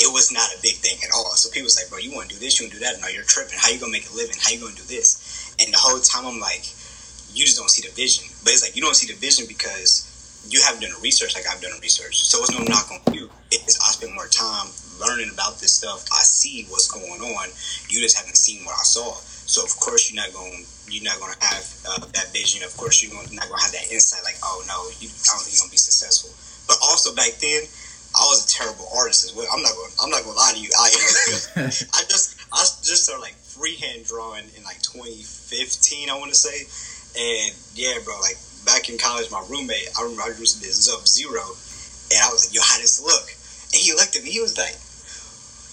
it 0.00 0.10
was 0.12 0.32
not 0.32 0.48
a 0.54 0.58
big 0.62 0.76
thing 0.76 0.98
at 1.04 1.10
all. 1.14 1.34
So 1.34 1.50
people 1.50 1.66
was 1.66 1.76
like, 1.76 1.90
"Bro, 1.90 1.98
you 1.98 2.12
want 2.12 2.28
to 2.30 2.34
do 2.34 2.40
this? 2.40 2.58
You 2.58 2.66
want 2.66 2.74
to 2.74 2.78
do 2.78 2.84
that? 2.84 3.00
No, 3.00 3.08
you're 3.08 3.24
tripping. 3.24 3.58
How 3.58 3.68
you 3.68 3.78
gonna 3.78 3.92
make 3.92 4.08
a 4.08 4.14
living? 4.14 4.36
How 4.40 4.50
you 4.50 4.60
gonna 4.60 4.74
do 4.74 4.86
this?" 4.86 5.16
And 5.58 5.72
the 5.72 5.78
whole 5.78 6.00
time, 6.00 6.26
I'm 6.26 6.40
like, 6.40 6.64
"You 7.34 7.44
just 7.44 7.56
don't 7.56 7.70
see 7.70 7.82
the 7.82 7.92
vision." 7.94 8.28
But 8.44 8.52
it's 8.54 8.62
like 8.62 8.76
you 8.76 8.82
don't 8.82 8.96
see 8.96 9.06
the 9.06 9.18
vision 9.18 9.46
because 9.46 10.06
you 10.48 10.60
haven't 10.62 10.80
done 10.80 10.92
a 10.96 11.00
research 11.00 11.34
like 11.34 11.46
I've 11.46 11.60
done 11.60 11.72
a 11.76 11.80
research. 11.80 12.16
So 12.16 12.40
it's 12.40 12.52
no 12.52 12.64
knock 12.64 12.90
on 12.90 13.14
you. 13.14 13.28
It's 13.50 13.78
spend 14.00 14.16
more 14.16 14.32
time 14.32 14.72
learning 14.96 15.28
about 15.32 15.60
this 15.60 15.76
stuff. 15.76 16.08
I 16.08 16.24
see 16.24 16.64
what's 16.72 16.88
going 16.88 17.20
on. 17.20 17.46
You 17.92 18.00
just 18.00 18.16
haven't 18.16 18.36
seen 18.36 18.64
what 18.64 18.72
I 18.72 18.84
saw. 18.88 19.12
So 19.44 19.60
of 19.60 19.76
course 19.76 20.08
you're 20.08 20.16
not 20.16 20.32
going 20.32 20.64
you're 20.88 21.04
not 21.04 21.20
going 21.20 21.36
to 21.36 21.42
have 21.44 21.64
uh, 21.86 22.00
that 22.16 22.32
vision. 22.32 22.64
Of 22.64 22.74
course 22.76 23.04
you're 23.04 23.12
not 23.12 23.28
going 23.28 23.38
to 23.38 23.60
have 23.60 23.72
that 23.76 23.92
insight. 23.92 24.24
Like 24.24 24.40
oh 24.42 24.64
no, 24.64 24.88
you, 25.04 25.12
I 25.12 25.36
don't 25.36 25.44
think 25.44 25.52
you're 25.52 25.68
going 25.68 25.72
to 25.72 25.76
be 25.76 25.84
successful. 25.84 26.32
But 26.66 26.80
also 26.82 27.14
back 27.14 27.36
then. 27.44 27.68
I 28.10 28.26
was 28.26 28.42
a 28.42 28.50
terrible 28.50 28.90
artist 28.98 29.22
as 29.22 29.36
well. 29.38 29.46
I'm 29.54 29.62
not 29.62 29.70
going. 29.70 29.94
I'm 30.02 30.10
not 30.10 30.26
going 30.26 30.34
to 30.34 30.42
lie 30.42 30.50
to 30.50 30.58
you. 30.58 30.66
I, 30.74 30.90
I 31.94 32.02
just, 32.10 32.34
I 32.50 32.66
just 32.82 33.06
started 33.06 33.22
like 33.22 33.38
freehand 33.38 34.02
drawing 34.02 34.50
in 34.58 34.66
like 34.66 34.82
2015. 34.82 36.10
I 36.10 36.18
want 36.18 36.26
to 36.26 36.34
say, 36.34 36.66
and 37.14 37.54
yeah, 37.78 38.02
bro. 38.02 38.18
Like 38.18 38.34
back 38.66 38.90
in 38.90 38.98
college, 38.98 39.30
my 39.30 39.46
roommate, 39.46 39.94
I 39.94 40.02
remember 40.02 40.26
I 40.26 40.34
to 40.34 40.42
be 40.42 40.74
Sub 40.74 41.06
Zero, 41.06 41.54
and 42.10 42.18
I 42.18 42.34
was 42.34 42.50
like, 42.50 42.54
"Yo, 42.58 42.66
how 42.66 42.82
this 42.82 42.98
look?" 42.98 43.30
And 43.70 43.78
he 43.78 43.92
looked 43.94 44.16
at 44.16 44.22
me. 44.22 44.30
He 44.30 44.42
was 44.42 44.58
like, 44.58 44.74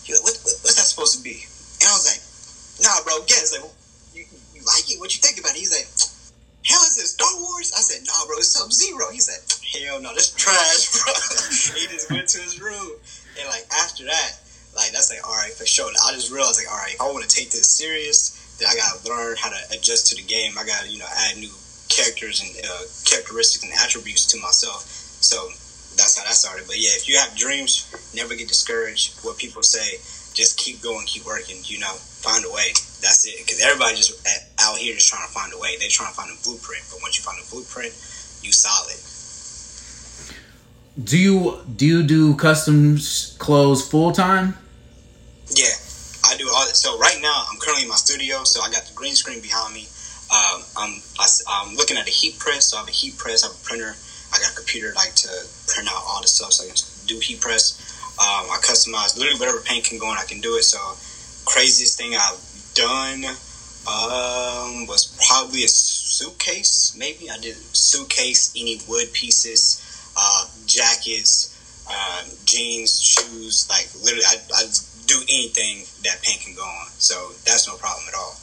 he 0.06 0.14
like, 0.14 0.24
what, 0.24 0.38
what, 0.46 0.56
what's 0.62 0.78
that 0.78 0.88
supposed 0.88 1.18
to 1.18 1.24
be? 1.24 1.42
And 1.82 1.88
I 1.90 1.94
was 1.94 2.06
like, 2.06 2.22
nah, 2.82 3.02
bro, 3.04 3.26
get 3.26 3.42
it. 3.42 3.50
He's 3.50 3.56
like, 3.58 3.68
you, 4.14 4.24
you 4.54 4.62
like 4.66 4.86
it? 4.88 5.00
What 5.02 5.14
you 5.14 5.22
think 5.22 5.42
about 5.42 5.58
it? 5.58 5.62
He's 5.62 5.74
like, 5.74 5.90
hell 6.68 6.84
is 6.84 7.00
this 7.00 7.16
Star 7.16 7.32
Wars? 7.40 7.74
I 7.74 7.82
said, 7.82 8.06
nah, 8.06 8.28
bro, 8.28 8.38
it's 8.38 8.54
Sub 8.54 8.72
Zero. 8.72 9.10
He 9.12 9.20
said, 9.20 9.40
hell 9.74 10.00
no, 10.02 10.14
this 10.14 10.36
trash, 10.36 10.92
bro. 11.00 11.12
he 11.80 11.88
just 11.88 12.12
went 12.12 12.28
to 12.36 12.40
his 12.42 12.60
room. 12.60 13.00
And 13.40 13.48
like 13.50 13.66
after 13.72 14.06
that, 14.06 14.32
like 14.76 14.92
that's 14.92 15.10
like, 15.10 15.26
all 15.26 15.36
right, 15.36 15.54
for 15.54 15.66
sure. 15.66 15.90
I 15.90 16.14
just 16.14 16.32
realized 16.32 16.60
like, 16.60 16.70
all 16.70 16.78
right, 16.78 16.94
if 16.94 17.02
I 17.02 17.10
want 17.10 17.28
to 17.28 17.32
take 17.32 17.50
this 17.50 17.70
serious, 17.70 18.38
then 18.60 18.68
I 18.70 18.76
gotta 18.76 19.02
learn 19.10 19.38
how 19.38 19.50
to 19.50 19.62
adjust 19.74 20.12
to 20.12 20.16
the 20.16 20.28
game. 20.28 20.54
I 20.58 20.66
gotta, 20.66 20.90
you 20.90 21.00
know, 21.00 21.10
add 21.30 21.38
new 21.38 21.54
characters 21.90 22.44
and 22.44 22.52
uh, 22.66 22.84
characteristics 23.06 23.64
and 23.64 23.74
attributes 23.74 24.28
to 24.34 24.42
myself. 24.42 24.84
So 25.22 25.50
that's 25.96 26.18
how 26.18 26.26
that 26.26 26.34
started. 26.34 26.68
But 26.68 26.78
yeah, 26.78 26.92
if 26.94 27.08
you 27.08 27.18
have 27.18 27.36
dreams, 27.36 27.88
never 28.16 28.36
get 28.36 28.48
discouraged. 28.48 29.24
What 29.24 29.38
people 29.38 29.64
say, 29.64 29.98
just 30.34 30.58
keep 30.58 30.82
going, 30.82 31.06
keep 31.08 31.26
working. 31.26 31.58
You 31.64 31.80
know, 31.80 31.94
find 31.94 32.44
a 32.46 32.52
way. 32.52 32.74
That's 33.02 33.26
it. 33.26 33.38
Because 33.38 33.62
everybody 33.64 33.96
just 33.96 34.20
out 34.60 34.78
here 34.78 34.94
just 34.94 35.10
trying 35.10 35.26
to 35.26 35.34
find 35.34 35.54
a 35.54 35.60
way. 35.60 35.78
They're 35.80 35.90
trying 35.90 36.10
to 36.12 36.16
find 36.16 36.30
a 36.30 36.38
blueprint. 36.44 36.84
But 36.92 37.00
once 37.02 37.18
you 37.18 37.24
find 37.24 37.38
a 37.40 37.48
blueprint, 37.50 37.94
you 38.44 38.52
solid. 38.52 38.98
Do 40.98 41.18
you 41.18 41.62
do 41.76 41.86
you 41.86 42.04
do 42.04 42.36
custom 42.36 42.98
clothes 43.38 43.88
full 43.88 44.12
time? 44.12 44.58
Yeah, 45.54 45.74
I 46.26 46.36
do 46.38 46.50
all 46.50 46.66
that. 46.66 46.76
So 46.76 46.98
right 46.98 47.18
now, 47.22 47.46
I'm 47.50 47.60
currently 47.60 47.84
in 47.84 47.90
my 47.90 47.96
studio. 47.96 48.44
So 48.44 48.62
I 48.62 48.72
got 48.72 48.84
the 48.84 48.94
green 48.94 49.14
screen 49.14 49.42
behind 49.42 49.74
me. 49.74 49.88
Um, 50.34 50.62
I'm 50.76 51.02
I, 51.20 51.26
am 51.26 51.46
i 51.48 51.70
am 51.70 51.76
looking 51.76 51.98
at 51.98 52.08
a 52.08 52.12
heat 52.12 52.40
press. 52.40 52.66
So 52.66 52.78
I 52.78 52.82
have 52.82 52.90
a 52.90 52.92
heat 52.92 53.18
press. 53.18 53.44
I 53.44 53.48
have 53.48 53.56
a 53.56 53.64
printer 53.64 53.96
I 54.34 54.40
got 54.40 54.52
a 54.52 54.56
computer 54.56 54.94
like 54.96 55.14
to 55.16 55.30
print 55.68 55.88
out 55.90 56.04
all 56.08 56.22
the 56.22 56.28
stuff 56.28 56.54
so 56.54 56.64
I 56.64 56.68
can 56.68 56.78
do 57.08 57.20
heat 57.20 57.42
press. 57.42 57.80
Um, 58.20 58.50
I 58.50 58.58
customize 58.66 59.18
literally 59.18 59.40
whatever 59.40 59.60
paint 59.62 59.86
can 59.86 60.00
go 60.00 60.12
in, 60.12 60.18
I 60.18 60.26
can 60.26 60.42
do 60.42 60.56
it. 60.56 60.64
So 60.64 60.80
craziest 61.46 61.98
thing 61.98 62.14
I've 62.16 62.42
done 62.74 63.24
um, 63.88 64.86
was 64.88 65.16
probably 65.28 65.64
a 65.64 65.68
suitcase. 65.68 66.96
Maybe 66.98 67.30
I 67.30 67.38
did 67.38 67.56
suitcase, 67.56 68.54
any 68.56 68.82
wood 68.88 69.14
pieces, 69.14 70.12
uh, 70.18 70.48
jackets, 70.66 71.56
uh, 71.90 72.24
jeans, 72.46 73.00
shoes. 73.00 73.68
Like 73.70 73.88
literally, 74.04 74.26
I, 74.28 74.36
I 74.56 74.64
do 75.06 75.16
anything 75.30 75.86
that 76.04 76.22
paint 76.22 76.42
can 76.42 76.56
go 76.56 76.64
on. 76.64 76.88
So 76.98 77.32
that's 77.46 77.68
no 77.68 77.76
problem 77.78 78.04
at 78.10 78.16
all. 78.16 78.36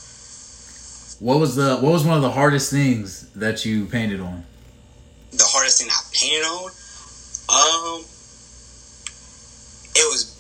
What 1.21 1.39
was 1.39 1.57
the 1.57 1.77
What 1.77 1.93
was 1.93 2.05
one 2.05 2.17
of 2.17 2.23
the 2.23 2.31
hardest 2.31 2.71
things 2.71 3.29
that 3.35 3.65
you 3.65 3.87
painted 3.87 4.21
on? 4.21 4.45
The 5.37 5.45
hardest 5.45 5.81
thing 5.81 5.91
I 5.91 6.01
painted 6.13 6.45
on, 6.45 6.71
um, 7.49 8.05
it 9.95 10.07
was, 10.11 10.35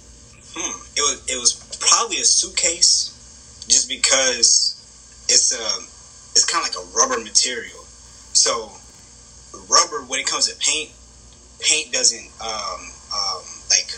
hmm, 0.54 0.80
it 0.96 1.02
was 1.02 1.24
it 1.28 1.38
was 1.38 1.52
probably 1.80 2.18
a 2.18 2.24
suitcase, 2.24 3.12
just 3.68 3.88
because 3.88 4.74
it's 5.28 5.52
a 5.52 5.62
um, 5.62 5.84
it's 6.34 6.44
kind 6.44 6.66
of 6.66 6.74
like 6.74 6.78
a 6.78 6.86
rubber 6.96 7.20
material. 7.22 7.84
So 8.34 8.72
rubber, 9.68 10.02
when 10.06 10.20
it 10.20 10.26
comes 10.26 10.48
to 10.50 10.56
paint, 10.58 10.90
paint 11.60 11.92
doesn't 11.92 12.30
um, 12.42 12.80
um, 13.14 13.42
like 13.70 13.94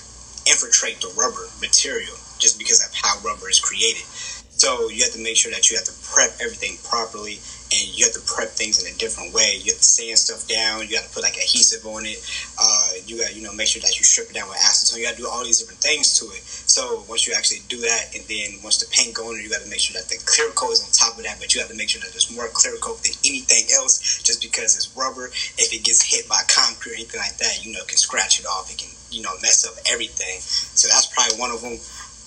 infiltrate 0.46 1.00
the 1.00 1.08
rubber 1.16 1.48
material 1.60 2.14
just 2.38 2.58
because 2.58 2.84
of 2.84 2.92
how 2.92 3.18
rubber 3.24 3.48
is 3.48 3.60
created. 3.60 4.04
So 4.52 4.88
you 4.88 5.02
have 5.04 5.12
to 5.12 5.22
make 5.22 5.36
sure 5.36 5.52
that 5.52 5.70
you 5.70 5.76
have 5.76 5.86
to 5.86 5.96
prep 6.04 6.36
everything 6.40 6.76
properly 6.84 7.40
and 7.76 7.92
you 7.92 8.08
have 8.08 8.16
to 8.16 8.24
prep 8.24 8.48
things 8.56 8.80
in 8.80 8.88
a 8.88 8.96
different 8.96 9.36
way. 9.36 9.60
You 9.60 9.76
have 9.76 9.80
to 9.80 9.84
sand 9.84 10.16
stuff 10.16 10.48
down. 10.48 10.88
You 10.88 10.96
got 10.96 11.04
to 11.04 11.12
put 11.12 11.22
like 11.22 11.36
adhesive 11.36 11.84
on 11.84 12.08
it. 12.08 12.16
Uh, 12.56 13.04
you 13.04 13.20
got 13.20 13.36
you 13.36 13.44
know 13.44 13.52
make 13.52 13.68
sure 13.68 13.84
that 13.84 13.92
you 14.00 14.04
strip 14.04 14.32
it 14.32 14.34
down 14.34 14.48
with 14.48 14.56
acetone. 14.64 14.98
You 14.98 15.04
got 15.04 15.20
to 15.20 15.22
do 15.22 15.28
all 15.28 15.44
these 15.44 15.60
different 15.60 15.84
things 15.84 16.16
to 16.18 16.24
it. 16.32 16.40
So 16.42 17.04
once 17.08 17.28
you 17.28 17.36
actually 17.36 17.60
do 17.68 17.76
that, 17.84 18.16
and 18.16 18.24
then 18.24 18.64
once 18.64 18.80
the 18.80 18.88
paint 18.88 19.12
goes 19.12 19.28
on, 19.28 19.36
you 19.36 19.52
got 19.52 19.60
to 19.60 19.68
make 19.68 19.80
sure 19.80 19.92
that 20.00 20.08
the 20.08 20.16
clear 20.24 20.48
coat 20.56 20.72
is 20.72 20.80
on 20.80 20.90
top 20.96 21.20
of 21.20 21.24
that. 21.28 21.36
But 21.36 21.52
you 21.52 21.60
have 21.60 21.68
to 21.68 21.76
make 21.76 21.92
sure 21.92 22.00
that 22.00 22.16
there's 22.16 22.32
more 22.32 22.48
clear 22.48 22.76
coat 22.80 23.04
than 23.04 23.12
anything 23.28 23.68
else. 23.76 24.24
Just 24.24 24.40
because 24.40 24.76
it's 24.76 24.88
rubber, 24.96 25.28
if 25.60 25.68
it 25.76 25.84
gets 25.84 26.00
hit 26.00 26.24
by 26.28 26.40
concrete 26.48 26.92
or 26.92 26.96
anything 26.96 27.20
like 27.20 27.36
that, 27.38 27.60
you 27.60 27.76
know, 27.76 27.84
it 27.84 27.88
can 27.92 28.00
scratch 28.00 28.40
it 28.40 28.46
off. 28.48 28.72
It 28.72 28.80
can 28.80 28.90
you 29.12 29.20
know 29.20 29.36
mess 29.44 29.68
up 29.68 29.76
everything. 29.92 30.40
So 30.40 30.88
that's 30.88 31.12
probably 31.12 31.36
one 31.36 31.52
of 31.52 31.60
them. 31.60 31.76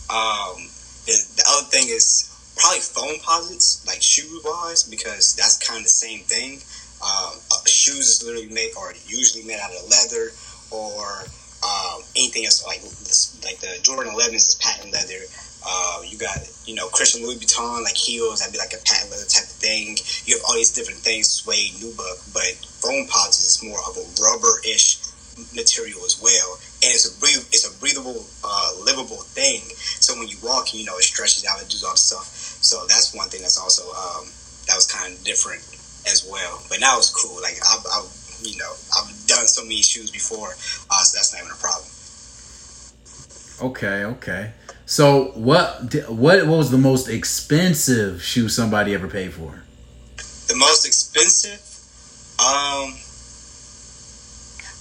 Um, 0.10 0.70
the, 1.06 1.18
the 1.38 1.46
other 1.50 1.66
thing 1.70 1.90
is 1.90 2.29
probably 2.60 2.80
Foamposites, 2.80 3.88
like 3.88 4.02
shoe 4.02 4.42
wise, 4.44 4.84
because 4.84 5.36
that's 5.36 5.58
kind 5.58 5.80
of 5.80 5.84
the 5.84 5.90
same 5.90 6.22
thing. 6.24 6.60
Um, 7.00 7.40
uh, 7.52 7.64
shoes 7.66 8.20
is 8.20 8.24
literally 8.24 8.52
made 8.52 8.72
or 8.78 8.94
usually 9.08 9.44
made 9.46 9.60
out 9.60 9.72
of 9.72 9.88
leather 9.88 10.36
or 10.70 11.24
um, 11.64 12.04
anything 12.16 12.44
else 12.46 12.66
like 12.68 12.84
like 13.44 13.60
the 13.64 13.80
Jordan 13.82 14.14
11s 14.14 14.36
is 14.36 14.60
patent 14.62 14.92
leather. 14.92 15.24
Uh, 15.66 16.04
you 16.08 16.18
got 16.18 16.38
you 16.66 16.76
know 16.76 16.88
Christian 16.90 17.24
Louboutin 17.24 17.84
like 17.84 17.96
heels 17.96 18.40
that'd 18.40 18.52
be 18.54 18.60
like 18.60 18.74
a 18.74 18.84
patent 18.84 19.12
leather 19.12 19.28
type 19.28 19.48
of 19.48 19.60
thing. 19.64 19.96
You 20.26 20.36
have 20.36 20.44
all 20.48 20.56
these 20.56 20.72
different 20.72 21.00
things, 21.00 21.30
suede, 21.30 21.80
nubuck, 21.80 22.20
but 22.34 22.52
foam 22.84 23.08
Foamposites 23.08 23.48
is 23.48 23.64
more 23.64 23.80
of 23.88 23.96
a 23.96 24.06
rubber 24.22 24.60
ish 24.68 25.00
material 25.56 26.04
as 26.04 26.20
well 26.22 26.60
and 26.82 26.96
it's 26.96 27.12
a 27.12 27.20
breathe, 27.20 27.44
it's 27.52 27.68
a 27.68 27.74
breathable, 27.80 28.26
uh, 28.44 28.72
livable 28.84 29.20
thing. 29.36 29.62
So 30.00 30.18
when 30.18 30.28
you 30.28 30.38
walk, 30.42 30.74
you 30.74 30.86
know, 30.86 30.96
it 30.96 31.04
stretches 31.04 31.46
out 31.46 31.60
and 31.60 31.68
does 31.68 31.84
all 31.84 31.92
the 31.92 31.98
stuff. 31.98 32.39
So 32.62 32.86
that's 32.88 33.14
one 33.16 33.30
thing 33.30 33.42
that's 33.42 33.58
also 33.58 33.84
um, 33.92 34.26
that 34.68 34.76
was 34.76 34.88
kind 34.92 35.14
of 35.14 35.24
different 35.24 35.62
as 36.08 36.28
well. 36.30 36.62
But 36.70 36.80
now 36.80 36.98
it's 36.98 37.10
cool. 37.10 37.42
Like 37.42 37.58
I've, 37.66 37.86
I've 37.86 38.12
you 38.42 38.58
know 38.58 38.74
I've 38.98 39.10
done 39.28 39.48
so 39.48 39.64
many 39.64 39.82
shoes 39.82 40.12
before, 40.12 40.50
uh, 40.50 41.04
so 41.04 41.18
that's 41.18 41.34
not 41.34 41.42
even 41.42 41.52
a 41.52 41.56
problem. 41.56 41.90
Okay, 43.62 44.06
okay. 44.06 44.54
So 44.86 45.32
what 45.36 45.94
what 46.08 46.48
what 46.48 46.58
was 46.58 46.72
the 46.72 46.78
most 46.78 47.10
expensive 47.10 48.24
shoe 48.24 48.50
somebody 48.50 48.94
ever 48.94 49.08
paid 49.08 49.34
for? 49.34 49.64
The 50.48 50.56
most 50.56 50.86
expensive, 50.86 51.60
um, 52.40 52.96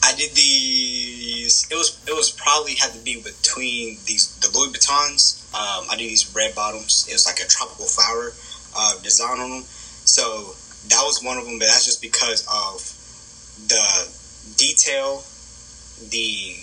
I 0.02 0.14
did 0.16 0.34
these. 0.34 1.68
It 1.70 1.74
was 1.74 2.02
it 2.06 2.14
was 2.14 2.30
probably 2.30 2.74
had 2.74 2.92
to 2.92 2.98
be 3.00 3.20
between 3.22 3.98
these 4.06 4.37
the 4.52 4.58
Louis 4.58 4.72
Vuittons. 4.72 5.44
Um, 5.54 5.86
I 5.90 5.96
did 5.96 6.08
these 6.08 6.32
red 6.34 6.54
bottoms. 6.54 7.06
It 7.08 7.12
was 7.12 7.26
like 7.26 7.40
a 7.40 7.48
tropical 7.48 7.86
flower 7.86 8.32
uh, 8.76 9.00
design 9.02 9.40
on 9.40 9.50
them. 9.50 9.62
So 9.62 10.54
that 10.88 11.02
was 11.04 11.22
one 11.22 11.38
of 11.38 11.44
them, 11.44 11.58
but 11.58 11.66
that's 11.66 11.84
just 11.84 12.00
because 12.00 12.46
of 12.48 12.80
the 13.68 13.86
detail, 14.56 15.24
the 16.10 16.54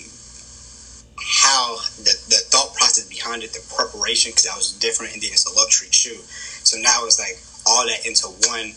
how 1.17 1.77
the, 1.97 2.13
the 2.29 2.41
thought 2.51 2.75
process 2.75 3.07
behind 3.07 3.43
it, 3.43 3.53
the 3.53 3.63
preparation, 3.73 4.31
because 4.31 4.45
that 4.45 4.55
was 4.55 4.77
different, 4.79 5.13
and 5.13 5.21
then 5.21 5.31
it's 5.31 5.45
a 5.45 5.53
luxury 5.55 5.89
shoe. 5.91 6.21
So 6.63 6.77
now 6.79 7.05
it's 7.05 7.19
like 7.19 7.39
all 7.65 7.85
that 7.87 8.05
into 8.05 8.27
one 8.49 8.75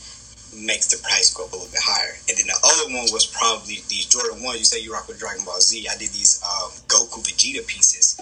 makes 0.57 0.89
the 0.89 0.97
price 1.05 1.33
go 1.35 1.45
up 1.45 1.53
a 1.53 1.57
little 1.57 1.71
bit 1.71 1.81
higher. 1.83 2.17
And 2.29 2.37
then 2.39 2.49
the 2.49 2.59
other 2.65 2.89
one 2.95 3.07
was 3.13 3.27
probably 3.27 3.85
these 3.89 4.07
Jordan 4.07 4.43
1. 4.43 4.59
You 4.59 4.65
say 4.65 4.81
you 4.81 4.93
rock 4.93 5.09
with 5.09 5.19
Dragon 5.19 5.45
Ball 5.45 5.61
Z. 5.61 5.87
I 5.89 5.97
did 5.99 6.09
these 6.11 6.41
um, 6.43 6.73
Goku 6.89 7.21
Vegeta 7.21 7.67
pieces. 7.67 8.17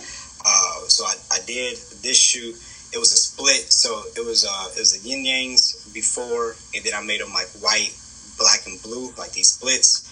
Uh, 0.76 0.88
so 0.88 1.04
I, 1.04 1.14
I 1.32 1.38
did 1.46 1.76
this 2.02 2.18
shoe. 2.18 2.54
It 2.92 2.98
was 2.98 3.12
a 3.12 3.16
split, 3.16 3.72
so 3.72 4.02
it 4.16 4.24
was 4.24 4.44
uh, 4.44 4.68
it 4.76 4.78
was 4.78 4.94
a 4.94 5.08
yin 5.08 5.24
yangs 5.24 5.92
before, 5.92 6.56
and 6.74 6.84
then 6.84 6.92
I 6.94 7.02
made 7.02 7.20
them 7.20 7.32
like 7.32 7.48
white, 7.60 7.92
black, 8.38 8.66
and 8.66 8.80
blue, 8.82 9.12
like 9.18 9.32
these 9.32 9.52
splits. 9.54 10.04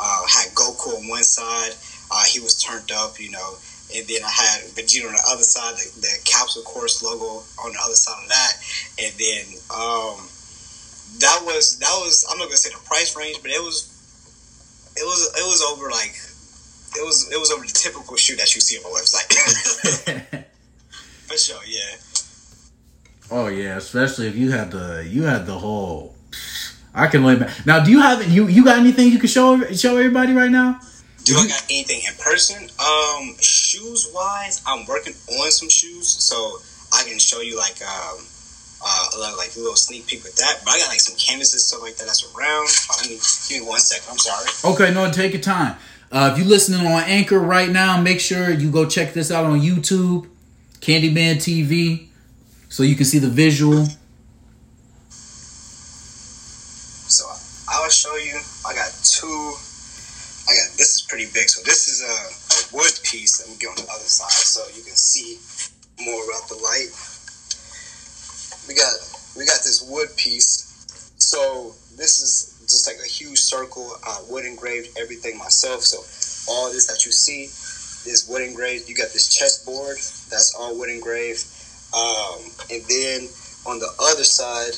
Uh, 0.00 0.22
had 0.26 0.54
Goku 0.54 0.96
on 0.96 1.08
one 1.08 1.22
side, 1.22 1.76
uh, 2.10 2.24
he 2.24 2.40
was 2.40 2.56
turned 2.56 2.90
up, 2.92 3.20
you 3.20 3.30
know, 3.30 3.56
and 3.94 4.06
then 4.08 4.24
I 4.24 4.30
had 4.30 4.64
Vegeta 4.72 5.06
on 5.06 5.12
the 5.12 5.24
other 5.30 5.44
side, 5.44 5.76
the, 5.76 6.00
the 6.00 6.12
Capsule 6.24 6.62
Corp 6.62 6.88
logo 7.04 7.44
on 7.60 7.72
the 7.72 7.80
other 7.84 7.94
side 7.94 8.16
of 8.22 8.28
that, 8.28 8.52
and 8.98 9.12
then 9.20 9.44
um, 9.68 10.16
that 11.20 11.40
was 11.44 11.78
that 11.78 11.92
was 12.00 12.24
I'm 12.30 12.38
not 12.38 12.48
gonna 12.48 12.56
say 12.56 12.70
the 12.70 12.80
price 12.88 13.16
range, 13.16 13.38
but 13.42 13.50
it 13.50 13.60
was 13.60 13.92
it 14.96 15.04
was 15.04 15.20
it 15.36 15.44
was 15.44 15.60
over 15.62 15.90
like 15.90 16.16
it 16.96 17.04
was 17.04 17.30
it 17.32 17.38
was 17.38 17.50
over 17.50 17.64
the 17.64 17.72
typical 17.72 18.16
shoe 18.16 18.36
that 18.36 18.54
you 18.54 18.60
see 18.60 18.76
on 18.78 18.84
my 18.84 18.90
website. 18.90 20.44
For 21.26 21.38
sure, 21.38 21.60
yeah. 21.66 21.96
Oh 23.30 23.48
yeah, 23.48 23.76
especially 23.76 24.28
if 24.28 24.36
you 24.36 24.50
had 24.50 24.70
the 24.70 25.06
you 25.08 25.22
had 25.22 25.46
the 25.46 25.58
whole. 25.58 26.14
I 26.94 27.06
can 27.06 27.24
only 27.24 27.46
now. 27.64 27.82
Do 27.82 27.90
you 27.90 28.00
have 28.00 28.26
you 28.30 28.46
you 28.48 28.64
got 28.64 28.78
anything 28.78 29.10
you 29.10 29.18
can 29.18 29.28
show 29.28 29.60
show 29.72 29.96
everybody 29.96 30.34
right 30.34 30.50
now? 30.50 30.80
Do 31.24 31.36
I 31.36 31.46
got 31.46 31.64
anything 31.70 32.00
in 32.06 32.14
person? 32.18 32.68
Um, 32.80 33.36
shoes 33.40 34.10
wise, 34.12 34.60
I'm 34.66 34.84
working 34.86 35.14
on 35.40 35.50
some 35.52 35.68
shoes, 35.68 36.08
so 36.08 36.58
I 36.92 37.04
can 37.08 37.18
show 37.18 37.40
you 37.40 37.56
like 37.56 37.80
um 37.80 38.18
uh, 38.84 39.06
a 39.14 39.18
lot, 39.18 39.38
like 39.38 39.54
a 39.56 39.60
little 39.60 39.76
sneak 39.76 40.06
peek 40.06 40.24
with 40.24 40.36
that. 40.36 40.60
But 40.64 40.72
I 40.72 40.78
got 40.78 40.88
like 40.88 41.00
some 41.00 41.16
canvases 41.16 41.66
stuff 41.66 41.82
like 41.82 41.96
that 41.96 42.04
that's 42.04 42.24
around. 42.34 42.68
Uh, 42.90 43.08
me, 43.08 43.18
give 43.48 43.62
me 43.62 43.68
one 43.68 43.78
second. 43.78 44.10
I'm 44.10 44.18
sorry. 44.18 44.74
Okay, 44.74 44.92
no, 44.92 45.10
take 45.10 45.32
your 45.32 45.42
time. 45.42 45.76
Uh, 46.12 46.30
if 46.32 46.38
you're 46.38 46.46
listening 46.46 46.86
on 46.86 47.02
Anchor 47.04 47.38
right 47.38 47.70
now, 47.70 48.00
make 48.00 48.20
sure 48.20 48.50
you 48.50 48.70
go 48.70 48.86
check 48.86 49.14
this 49.14 49.30
out 49.30 49.46
on 49.46 49.60
YouTube, 49.60 50.28
Candyman 50.80 51.36
TV, 51.36 52.08
so 52.68 52.82
you 52.82 52.94
can 52.94 53.06
see 53.06 53.18
the 53.18 53.28
visual. 53.30 53.86
So 57.08 57.24
I'll 57.68 57.88
show 57.88 58.14
you. 58.16 58.38
I 58.68 58.74
got 58.74 58.92
two. 59.02 59.54
I 60.46 60.52
got 60.52 60.76
this 60.76 60.96
is 60.96 61.06
pretty 61.08 61.26
big. 61.32 61.48
So 61.48 61.62
this 61.64 61.88
is 61.88 62.02
a, 62.02 62.04
a 62.04 62.76
wood 62.76 62.92
piece. 63.04 63.40
Let 63.40 63.48
me 63.50 63.56
get 63.58 63.70
on 63.70 63.76
the 63.76 63.90
other 63.90 64.04
side 64.04 64.30
so 64.30 64.60
you 64.76 64.82
can 64.84 64.94
see 64.94 65.38
more 66.04 66.22
about 66.28 66.48
the 66.48 66.56
light 66.56 66.92
we 68.68 68.74
got 68.74 68.94
we 69.36 69.46
got 69.46 69.60
this 69.64 69.84
wood 69.88 70.08
piece. 70.16 70.68
So 71.18 71.74
this 71.96 72.20
is 72.20 72.51
just 72.72 72.86
like 72.86 72.98
a 73.04 73.08
huge 73.08 73.38
circle. 73.38 73.92
I 74.04 74.22
wood 74.28 74.44
engraved 74.44 74.98
everything 74.98 75.38
myself. 75.38 75.82
So 75.82 75.98
all 76.52 76.72
this 76.72 76.86
that 76.86 77.04
you 77.06 77.12
see 77.12 77.44
is 78.10 78.26
wood 78.28 78.42
engraved. 78.42 78.88
You 78.88 78.94
got 78.94 79.12
this 79.12 79.28
chessboard 79.28 79.96
that's 80.30 80.54
all 80.58 80.78
wood 80.78 80.90
engraved. 80.90 81.44
Um, 81.94 82.50
and 82.70 82.82
then 82.88 83.28
on 83.66 83.78
the 83.78 83.90
other 84.00 84.24
side, 84.24 84.74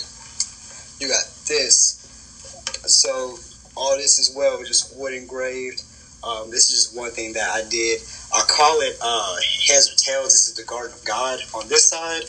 you 1.00 1.08
got 1.08 1.24
this. 1.48 2.00
So 2.86 3.38
all 3.76 3.96
this 3.96 4.18
as 4.18 4.34
well, 4.36 4.58
just 4.64 4.96
wood 4.98 5.14
engraved. 5.14 5.82
Um, 6.22 6.50
this 6.50 6.70
is 6.70 6.88
just 6.88 6.96
one 6.96 7.10
thing 7.10 7.34
that 7.34 7.50
I 7.50 7.62
did. 7.68 8.00
I 8.32 8.42
call 8.48 8.80
it 8.80 8.96
uh, 9.02 9.36
heads 9.68 9.92
or 9.92 9.96
tails. 9.96 10.32
This 10.32 10.48
is 10.48 10.54
the 10.54 10.64
Garden 10.64 10.92
of 10.92 11.04
God 11.04 11.40
on 11.54 11.68
this 11.68 11.86
side. 11.86 12.24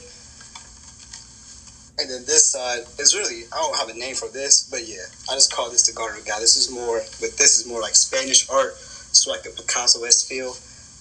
And 1.98 2.10
then 2.10 2.26
this 2.26 2.52
side 2.52 2.82
is 3.00 3.16
really 3.16 3.44
I 3.54 3.56
don't 3.56 3.78
have 3.78 3.90
a 3.90 3.98
name 3.98 4.16
for 4.16 4.28
this, 4.28 4.68
but 4.70 4.86
yeah, 4.88 5.08
I 5.32 5.36
just 5.36 5.54
call 5.54 5.70
this 5.72 5.88
the 5.88 5.94
Garden 5.94 6.20
of 6.20 6.28
God. 6.28 6.42
This 6.42 6.58
is 6.58 6.70
more, 6.70 6.98
but 7.22 7.38
this 7.38 7.58
is 7.58 7.66
more 7.68 7.82
like 7.82 7.96
Spanish 7.96 8.50
art, 8.50 8.76
so 8.76 9.32
like 9.32 9.44
the 9.44 9.52
Picasso 9.52 10.04
esque 10.04 10.28
feel. 10.28 10.52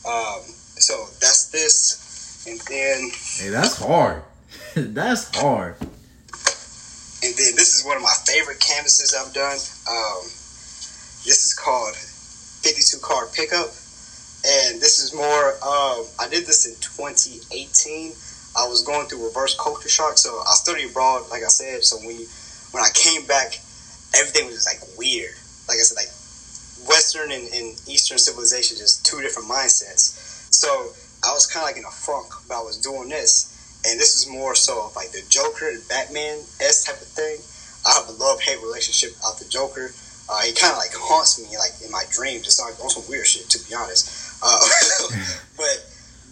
Um, 0.07 0.43
so 0.79 1.07
that's 1.19 1.51
this, 1.51 2.47
and 2.47 2.61
then 2.71 3.11
hey, 3.11 3.51
that's 3.51 3.77
hard. 3.77 4.23
that's 4.75 5.37
hard. 5.37 5.75
And 5.81 7.33
then 7.35 7.57
this 7.57 7.75
is 7.75 7.85
one 7.85 7.97
of 7.97 8.03
my 8.03 8.15
favorite 8.27 8.61
canvases 8.61 9.17
I've 9.19 9.35
done. 9.35 9.59
Um, 9.91 10.23
this 11.25 11.43
is 11.47 11.55
called 11.55 11.97
52 11.97 12.99
card 13.03 13.33
pickup, 13.35 13.67
and 14.47 14.79
this 14.79 15.03
is 15.03 15.13
more. 15.13 15.59
Um, 15.59 16.07
I 16.21 16.29
did 16.31 16.47
this 16.47 16.67
in 16.71 16.79
2018 16.81 18.13
I 18.57 18.67
was 18.69 18.83
going 18.83 19.07
through 19.09 19.25
reverse 19.25 19.57
culture 19.59 19.89
shock. 19.89 20.19
So 20.19 20.31
I 20.31 20.55
studied 20.55 20.91
abroad, 20.91 21.29
like 21.31 21.43
I 21.43 21.49
said. 21.49 21.85
So 21.85 21.97
when 21.99 22.17
when 22.73 22.83
I 22.83 22.91
came 22.95 23.27
back, 23.27 23.59
everything 24.15 24.47
was 24.47 24.55
just 24.55 24.69
like 24.71 24.83
weird. 24.99 25.35
Like 25.69 25.79
I 25.79 25.85
said, 25.87 25.99
like 25.99 26.13
Western 26.89 27.33
and, 27.33 27.47
and 27.55 27.75
Eastern 27.89 28.19
civilization, 28.19 28.77
just 28.77 29.07
two 29.07 29.21
different 29.21 29.49
mindsets. 29.49 30.15
So 30.53 30.93
I 31.25 31.33
was 31.33 31.47
kind 31.47 31.63
of 31.65 31.69
like 31.69 31.79
in 31.79 31.85
a 31.85 31.91
funk, 31.91 32.33
but 32.49 32.55
I 32.59 32.63
was 32.63 32.79
doing 32.79 33.09
this, 33.09 33.51
and 33.87 33.99
this 33.99 34.17
is 34.17 34.29
more 34.29 34.55
so 34.55 34.91
like 34.95 35.11
the 35.11 35.23
Joker 35.29 35.69
and 35.69 35.83
Batman 35.89 36.39
s 36.61 36.85
type 36.85 37.01
of 37.01 37.09
thing. 37.09 37.39
I 37.87 37.95
have 38.01 38.09
a 38.09 38.13
love 38.13 38.41
hate 38.41 38.61
relationship 38.63 39.13
out 39.27 39.39
the 39.39 39.49
Joker. 39.49 39.93
Uh, 40.29 40.41
he 40.41 40.53
kind 40.55 40.73
of 40.73 40.79
like 40.79 40.95
haunts 40.95 41.37
me 41.37 41.53
like 41.59 41.73
in 41.85 41.91
my 41.91 42.05
dreams. 42.11 42.47
It's 42.47 42.61
like 42.61 42.79
on 42.83 42.89
some 42.89 43.05
weird 43.09 43.27
shit, 43.27 43.49
to 43.51 43.59
be 43.69 43.75
honest. 43.75 44.09
Uh, 44.43 44.61
but 45.57 45.85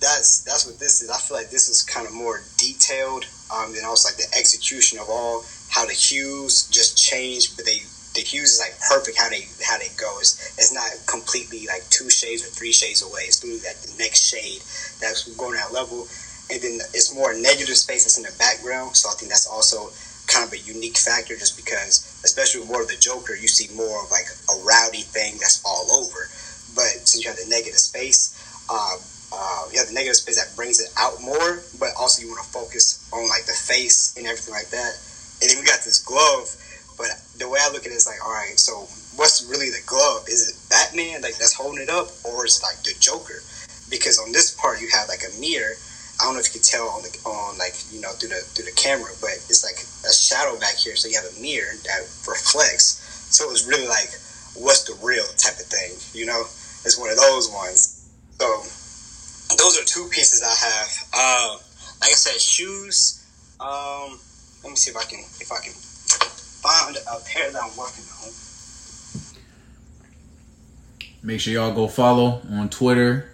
that's 0.02 0.42
that's 0.42 0.66
what 0.66 0.78
this 0.78 1.00
is. 1.00 1.10
I 1.10 1.16
feel 1.16 1.36
like 1.36 1.50
this 1.50 1.68
is 1.68 1.82
kind 1.82 2.06
of 2.06 2.12
more 2.12 2.42
detailed 2.58 3.24
um, 3.54 3.72
than 3.74 3.84
also 3.84 4.10
like 4.10 4.18
the 4.18 4.28
execution 4.36 4.98
of 4.98 5.06
all 5.08 5.44
how 5.70 5.86
the 5.86 5.94
hues 5.94 6.68
just 6.68 6.98
change, 6.98 7.56
but 7.56 7.64
they 7.64 7.80
the 8.14 8.20
hues 8.20 8.58
is 8.58 8.60
like 8.60 8.76
perfect 8.90 9.16
how 9.16 9.30
they 9.30 9.48
how 9.64 9.78
they 9.78 9.88
go. 9.96 10.10
It's, 10.18 10.36
it's 10.58 10.74
not 10.74 10.90
completely 11.06 11.66
like 11.66 11.88
two 11.88 12.10
shades 12.10 12.44
or 12.44 12.50
three 12.50 12.72
shades 12.72 13.00
away. 13.00 13.22
It's 13.24 13.42
literally 13.42 13.64
like 13.64 13.80
the 13.80 13.94
next 13.98 14.28
shade 14.28 14.60
that's 15.00 15.24
going 15.36 15.54
that 15.56 15.72
level, 15.72 16.06
and 16.50 16.60
then 16.60 16.82
it's 16.92 17.14
more 17.14 17.32
negative 17.32 17.76
space 17.78 18.04
that's 18.04 18.18
in 18.18 18.26
the 18.26 18.34
background. 18.38 18.96
So 18.96 19.08
I 19.08 19.14
think 19.14 19.30
that's 19.30 19.46
also 19.46 19.88
kind 20.26 20.46
of 20.46 20.52
a 20.52 20.60
unique 20.60 20.98
factor, 20.98 21.36
just 21.36 21.56
because 21.56 22.04
especially 22.24 22.60
with 22.60 22.70
more 22.70 22.82
of 22.82 22.88
the 22.88 23.00
Joker, 23.00 23.34
you 23.34 23.48
see 23.48 23.72
more 23.74 24.04
of 24.04 24.10
like 24.10 24.26
a 24.50 24.56
rowdy 24.66 25.02
thing 25.02 25.38
that's 25.40 25.62
all 25.64 25.88
over. 25.94 26.28
But 26.74 27.06
since 27.08 27.22
you 27.22 27.28
have 27.28 27.38
the 27.38 27.48
negative 27.48 27.80
space, 27.80 28.36
uh, 28.70 28.96
uh, 29.32 29.64
you 29.72 29.78
have 29.80 29.88
the 29.88 29.94
negative 29.94 30.16
space 30.16 30.36
that 30.36 30.54
brings 30.54 30.78
it 30.78 30.92
out 31.00 31.16
more, 31.20 31.64
but 31.80 31.90
also 31.98 32.20
you 32.22 32.28
want 32.28 32.44
to 32.44 32.50
focus 32.52 33.08
on 33.12 33.28
like 33.28 33.48
the 33.48 33.56
face 33.56 34.14
and 34.16 34.26
everything 34.26 34.52
like 34.52 34.68
that. 34.70 34.92
And 35.40 35.50
then 35.50 35.58
we 35.58 35.64
got 35.64 35.82
this 35.82 35.98
glove 36.04 36.52
but 37.02 37.18
the 37.38 37.48
way 37.48 37.58
I 37.62 37.70
look 37.72 37.82
at 37.82 37.92
it 37.92 37.98
is 37.98 38.06
like, 38.06 38.22
all 38.24 38.32
right, 38.32 38.58
so 38.58 38.86
what's 39.16 39.44
really 39.48 39.70
the 39.70 39.82
glove? 39.86 40.28
Is 40.28 40.46
it 40.46 40.54
Batman 40.70 41.22
like 41.22 41.36
that's 41.38 41.54
holding 41.54 41.82
it 41.82 41.90
up, 41.90 42.08
or 42.24 42.46
is 42.46 42.60
it 42.60 42.64
like 42.64 42.78
the 42.84 42.94
Joker? 43.00 43.42
Because 43.90 44.18
on 44.18 44.32
this 44.32 44.54
part 44.54 44.80
you 44.80 44.88
have 44.92 45.08
like 45.08 45.24
a 45.26 45.32
mirror. 45.40 45.74
I 46.20 46.24
don't 46.24 46.34
know 46.34 46.40
if 46.40 46.54
you 46.54 46.60
can 46.60 46.68
tell 46.68 46.86
on 46.94 47.02
the 47.02 47.10
on 47.26 47.58
like 47.58 47.74
you 47.90 48.00
know 48.00 48.12
through 48.14 48.30
the 48.30 48.40
through 48.54 48.66
the 48.70 48.76
camera, 48.78 49.10
but 49.20 49.34
it's 49.50 49.64
like 49.64 49.82
a 50.06 50.14
shadow 50.14 50.54
back 50.60 50.76
here. 50.76 50.94
So 50.94 51.08
you 51.08 51.18
have 51.18 51.26
a 51.26 51.40
mirror 51.40 51.74
that 51.90 52.06
reflects. 52.28 53.02
So 53.34 53.50
it's 53.50 53.66
really 53.66 53.88
like 53.88 54.12
what's 54.54 54.84
the 54.84 54.94
real 55.02 55.24
type 55.40 55.56
of 55.58 55.66
thing, 55.66 55.96
you 56.12 56.26
know? 56.26 56.44
It's 56.84 57.00
one 57.00 57.08
of 57.08 57.16
those 57.16 57.50
ones. 57.50 58.04
So 58.38 58.46
those 59.58 59.78
are 59.78 59.84
two 59.84 60.08
pieces 60.10 60.42
I 60.42 60.54
have. 60.54 61.08
Uh, 61.14 61.56
like 62.00 62.10
I 62.10 62.14
said, 62.14 62.40
shoes. 62.40 63.26
Um, 63.60 64.18
let 64.64 64.70
me 64.70 64.76
see 64.76 64.90
if 64.90 64.96
I 64.96 65.04
can 65.04 65.20
if 65.40 65.50
I 65.52 65.58
can 65.60 65.72
find 65.72 66.96
a 66.96 67.18
pair 67.24 67.50
that 67.50 67.62
I'm 67.62 67.76
working 67.76 68.04
on. 68.22 68.30
Make 71.22 71.40
sure 71.40 71.52
y'all 71.52 71.72
go 71.72 71.86
follow 71.86 72.42
on 72.50 72.68
Twitter 72.68 73.30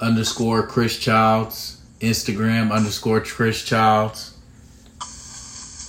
underscore 0.00 0.66
Chris 0.66 0.98
Childs, 0.98 1.80
Instagram 2.00 2.72
underscore 2.72 3.20
Chris 3.20 3.64
Childs. 3.64 4.36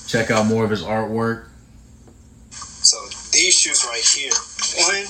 Check 0.08 0.32
out 0.32 0.46
more 0.46 0.64
of 0.64 0.70
his 0.70 0.84
artwork. 0.84 1.48
So 2.52 2.98
these 3.32 3.60
shoes 3.60 3.84
right 3.86 4.00
here, 4.00 4.32
one, 4.86 5.04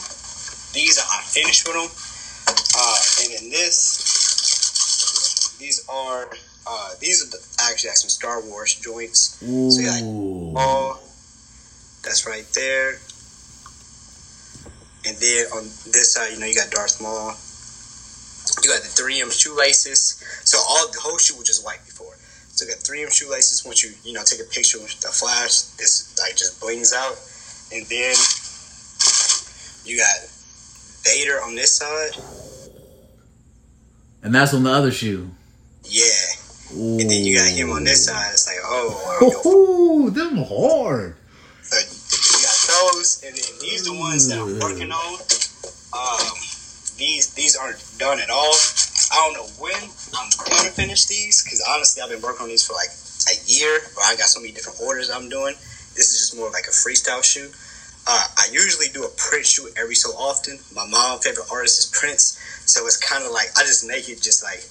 these 0.73 0.97
are 0.97 1.05
I 1.05 1.21
finished 1.21 1.67
with 1.67 1.75
them, 1.75 1.89
uh, 2.77 2.97
and 3.21 3.33
then 3.33 3.49
this, 3.51 4.14
these 5.65 5.81
are 5.89 6.29
uh, 6.67 6.89
these 7.01 7.25
are 7.25 7.29
the, 7.33 7.41
actually 7.65 7.89
like 7.89 7.97
some 7.97 8.09
Star 8.09 8.41
Wars 8.45 8.75
joints. 8.75 9.41
Ooh. 9.41 9.71
So 9.71 9.81
yeah, 9.81 9.97
like, 9.97 10.05
all 10.61 11.01
that's 12.05 12.27
right 12.27 12.45
there. 12.53 13.01
And 15.09 15.17
then 15.17 15.45
on 15.57 15.63
this 15.89 16.13
side, 16.13 16.33
you 16.33 16.39
know, 16.39 16.45
you 16.45 16.53
got 16.53 16.69
Darth 16.69 17.01
Maul. 17.01 17.33
You 18.61 18.69
got 18.69 18.81
the 18.81 18.93
3M 18.93 19.29
shoelaces. 19.33 20.21
So 20.45 20.57
all 20.57 20.87
the 20.91 20.99
whole 21.01 21.17
shoe 21.17 21.37
was 21.37 21.47
just 21.47 21.65
white 21.65 21.83
before. 21.85 22.13
So 22.53 22.65
you 22.65 22.71
got 22.71 22.81
3M 22.81 23.11
shoelaces. 23.11 23.65
Once 23.65 23.83
you, 23.83 23.91
you 24.03 24.13
know, 24.13 24.21
take 24.25 24.39
a 24.39 24.49
picture 24.49 24.79
with 24.79 24.99
the 25.01 25.09
flash, 25.09 25.77
this 25.77 26.17
like 26.21 26.35
just 26.35 26.61
blings 26.61 26.93
out. 26.93 27.17
And 27.73 27.85
then 27.89 28.13
you 29.85 29.97
got 29.97 30.17
Vader 31.05 31.41
on 31.41 31.55
this 31.55 31.73
side. 31.77 32.17
And 34.23 34.33
that's 34.33 34.53
on 34.53 34.63
the 34.63 34.71
other 34.71 34.91
shoe. 34.91 35.29
Yeah. 35.87 36.75
Ooh. 36.75 36.99
And 36.99 37.09
then 37.09 37.23
you 37.23 37.37
got 37.37 37.49
him 37.49 37.71
on 37.71 37.83
this 37.83 38.05
side. 38.05 38.29
It's 38.33 38.47
like, 38.47 38.57
oh, 38.63 39.41
Ooh, 39.45 40.09
them 40.09 40.37
hard. 40.37 41.15
So 41.61 41.77
you 41.77 42.37
got 42.45 42.93
those, 42.93 43.23
and 43.25 43.35
then 43.35 43.51
these 43.61 43.87
are 43.87 43.93
the 43.93 43.99
ones 43.99 44.27
that 44.29 44.39
I'm 44.39 44.59
working 44.59 44.91
on. 44.91 45.13
Um, 45.95 46.35
these 46.97 47.33
these 47.33 47.55
aren't 47.55 47.81
done 47.97 48.19
at 48.19 48.29
all. 48.29 48.53
I 49.11 49.15
don't 49.25 49.33
know 49.33 49.49
when 49.59 49.75
I'm 49.75 50.29
gonna 50.45 50.69
finish 50.71 51.05
these 51.05 51.43
because 51.43 51.63
honestly, 51.69 52.01
I've 52.01 52.09
been 52.09 52.21
working 52.21 52.43
on 52.43 52.49
these 52.49 52.65
for 52.65 52.73
like 52.73 52.89
a 53.29 53.35
year. 53.45 53.79
But 53.95 54.03
I 54.05 54.15
got 54.15 54.27
so 54.27 54.39
many 54.39 54.53
different 54.53 54.79
orders 54.81 55.09
I'm 55.09 55.29
doing. 55.29 55.55
This 55.95 56.11
is 56.13 56.19
just 56.19 56.37
more 56.37 56.49
like 56.51 56.65
a 56.67 56.75
freestyle 56.75 57.23
shoot. 57.23 57.53
Uh, 58.07 58.27
I 58.37 58.49
usually 58.51 58.87
do 58.93 59.03
a 59.03 59.09
Prince 59.17 59.49
shoot 59.49 59.73
every 59.77 59.95
so 59.95 60.11
often. 60.11 60.59
My 60.73 60.85
mom' 60.85 61.19
favorite 61.19 61.47
artist 61.51 61.79
is 61.79 61.99
Prince, 61.99 62.37
so 62.65 62.85
it's 62.85 62.97
kind 62.97 63.25
of 63.25 63.31
like 63.31 63.49
I 63.57 63.61
just 63.61 63.87
make 63.87 64.09
it 64.09 64.21
just 64.21 64.43
like 64.43 64.61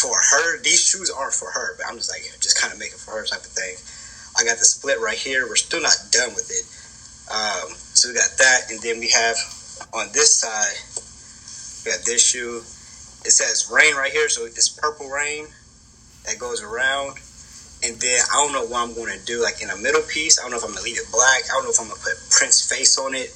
for 0.00 0.16
her. 0.16 0.62
These 0.62 0.80
shoes 0.80 1.10
aren't 1.10 1.34
for 1.34 1.50
her, 1.50 1.76
but 1.76 1.86
I'm 1.86 1.96
just 1.96 2.10
like 2.10 2.24
just 2.40 2.56
kind 2.56 2.72
of 2.72 2.78
make 2.78 2.92
it 2.92 2.98
for 2.98 3.12
her 3.12 3.26
type 3.26 3.44
of 3.44 3.52
thing. 3.52 3.76
I 4.38 4.44
got 4.48 4.58
the 4.58 4.64
split 4.64 5.00
right 5.00 5.18
here. 5.18 5.46
We're 5.46 5.60
still 5.60 5.82
not 5.82 5.96
done 6.10 6.32
with 6.32 6.48
it. 6.48 6.64
Um, 7.30 7.76
so 7.94 8.08
we 8.08 8.14
got 8.14 8.30
that, 8.38 8.70
and 8.70 8.80
then 8.80 8.98
we 8.98 9.10
have 9.10 9.36
on 9.92 10.08
this 10.12 10.34
side, 10.34 10.74
we 11.84 11.92
got 11.92 12.04
this 12.06 12.24
shoe. 12.24 12.64
It 13.22 13.30
says 13.30 13.68
rain 13.70 13.94
right 13.94 14.10
here, 14.10 14.28
so 14.28 14.46
it's 14.46 14.68
purple 14.68 15.08
rain 15.08 15.46
that 16.26 16.38
goes 16.38 16.62
around. 16.62 17.20
And 17.82 17.96
then 18.00 18.20
I 18.28 18.36
don't 18.44 18.52
know 18.52 18.66
what 18.66 18.84
I'm 18.84 18.94
going 18.94 19.12
to 19.16 19.24
do, 19.24 19.42
like 19.42 19.62
in 19.62 19.70
a 19.70 19.76
middle 19.76 20.04
piece. 20.08 20.38
I 20.38 20.42
don't 20.42 20.52
know 20.52 20.58
if 20.58 20.64
I'm 20.64 20.72
going 20.76 20.84
to 20.84 20.88
leave 20.88 21.00
it 21.00 21.08
black. 21.12 21.48
I 21.48 21.56
don't 21.56 21.64
know 21.64 21.72
if 21.72 21.80
I'm 21.80 21.88
going 21.88 21.96
to 21.96 22.04
put 22.04 22.16
Prince 22.28 22.60
face 22.68 22.98
on 22.98 23.14
it. 23.14 23.32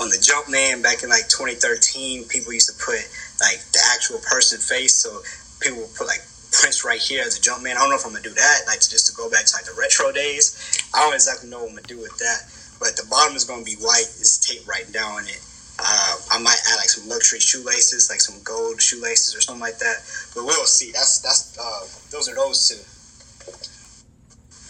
On 0.00 0.08
the 0.08 0.16
Jumpman 0.16 0.82
back 0.82 1.04
in 1.04 1.12
like 1.12 1.28
2013, 1.28 2.24
people 2.28 2.52
used 2.56 2.72
to 2.72 2.76
put 2.80 3.04
like 3.44 3.60
the 3.76 3.82
actual 3.92 4.18
person 4.24 4.56
face. 4.56 4.96
So 4.96 5.20
people 5.62 5.80
would 5.80 5.94
put 5.94 6.06
like 6.06 6.20
Prince 6.52 6.84
right 6.84 7.00
here 7.00 7.24
as 7.24 7.38
a 7.38 7.40
Jumpman. 7.40 7.72
I 7.72 7.80
don't 7.80 7.90
know 7.90 7.96
if 7.96 8.04
I'm 8.04 8.12
gonna 8.12 8.22
do 8.22 8.34
that, 8.34 8.58
like 8.66 8.78
just 8.84 9.08
to 9.08 9.16
go 9.16 9.30
back 9.30 9.46
to 9.46 9.52
like 9.56 9.64
the 9.64 9.74
retro 9.78 10.12
days. 10.12 10.54
I 10.94 11.00
don't 11.00 11.14
exactly 11.14 11.48
know 11.48 11.64
what 11.64 11.70
I'm 11.70 11.76
gonna 11.76 11.88
do 11.88 11.98
with 11.98 12.16
that, 12.18 12.44
but 12.78 12.94
the 12.96 13.08
bottom 13.08 13.34
is 13.34 13.44
gonna 13.44 13.64
be 13.64 13.80
white. 13.80 14.06
It's 14.20 14.38
tape 14.38 14.66
right 14.68 14.86
down 14.92 15.24
it. 15.24 15.40
Uh, 15.80 16.14
I 16.30 16.38
might 16.38 16.60
add 16.70 16.76
like 16.76 16.92
some 16.92 17.08
luxury 17.08 17.40
shoelaces, 17.40 18.10
like 18.10 18.20
some 18.20 18.38
gold 18.44 18.80
shoelaces 18.80 19.34
or 19.34 19.40
something 19.40 19.64
like 19.64 19.78
that. 19.78 20.04
But 20.34 20.44
we'll 20.44 20.68
see. 20.68 20.92
That's 20.92 21.20
that's 21.24 21.56
uh, 21.58 21.88
those 22.12 22.28
are 22.28 22.36
those 22.36 22.68
two. 22.68 22.78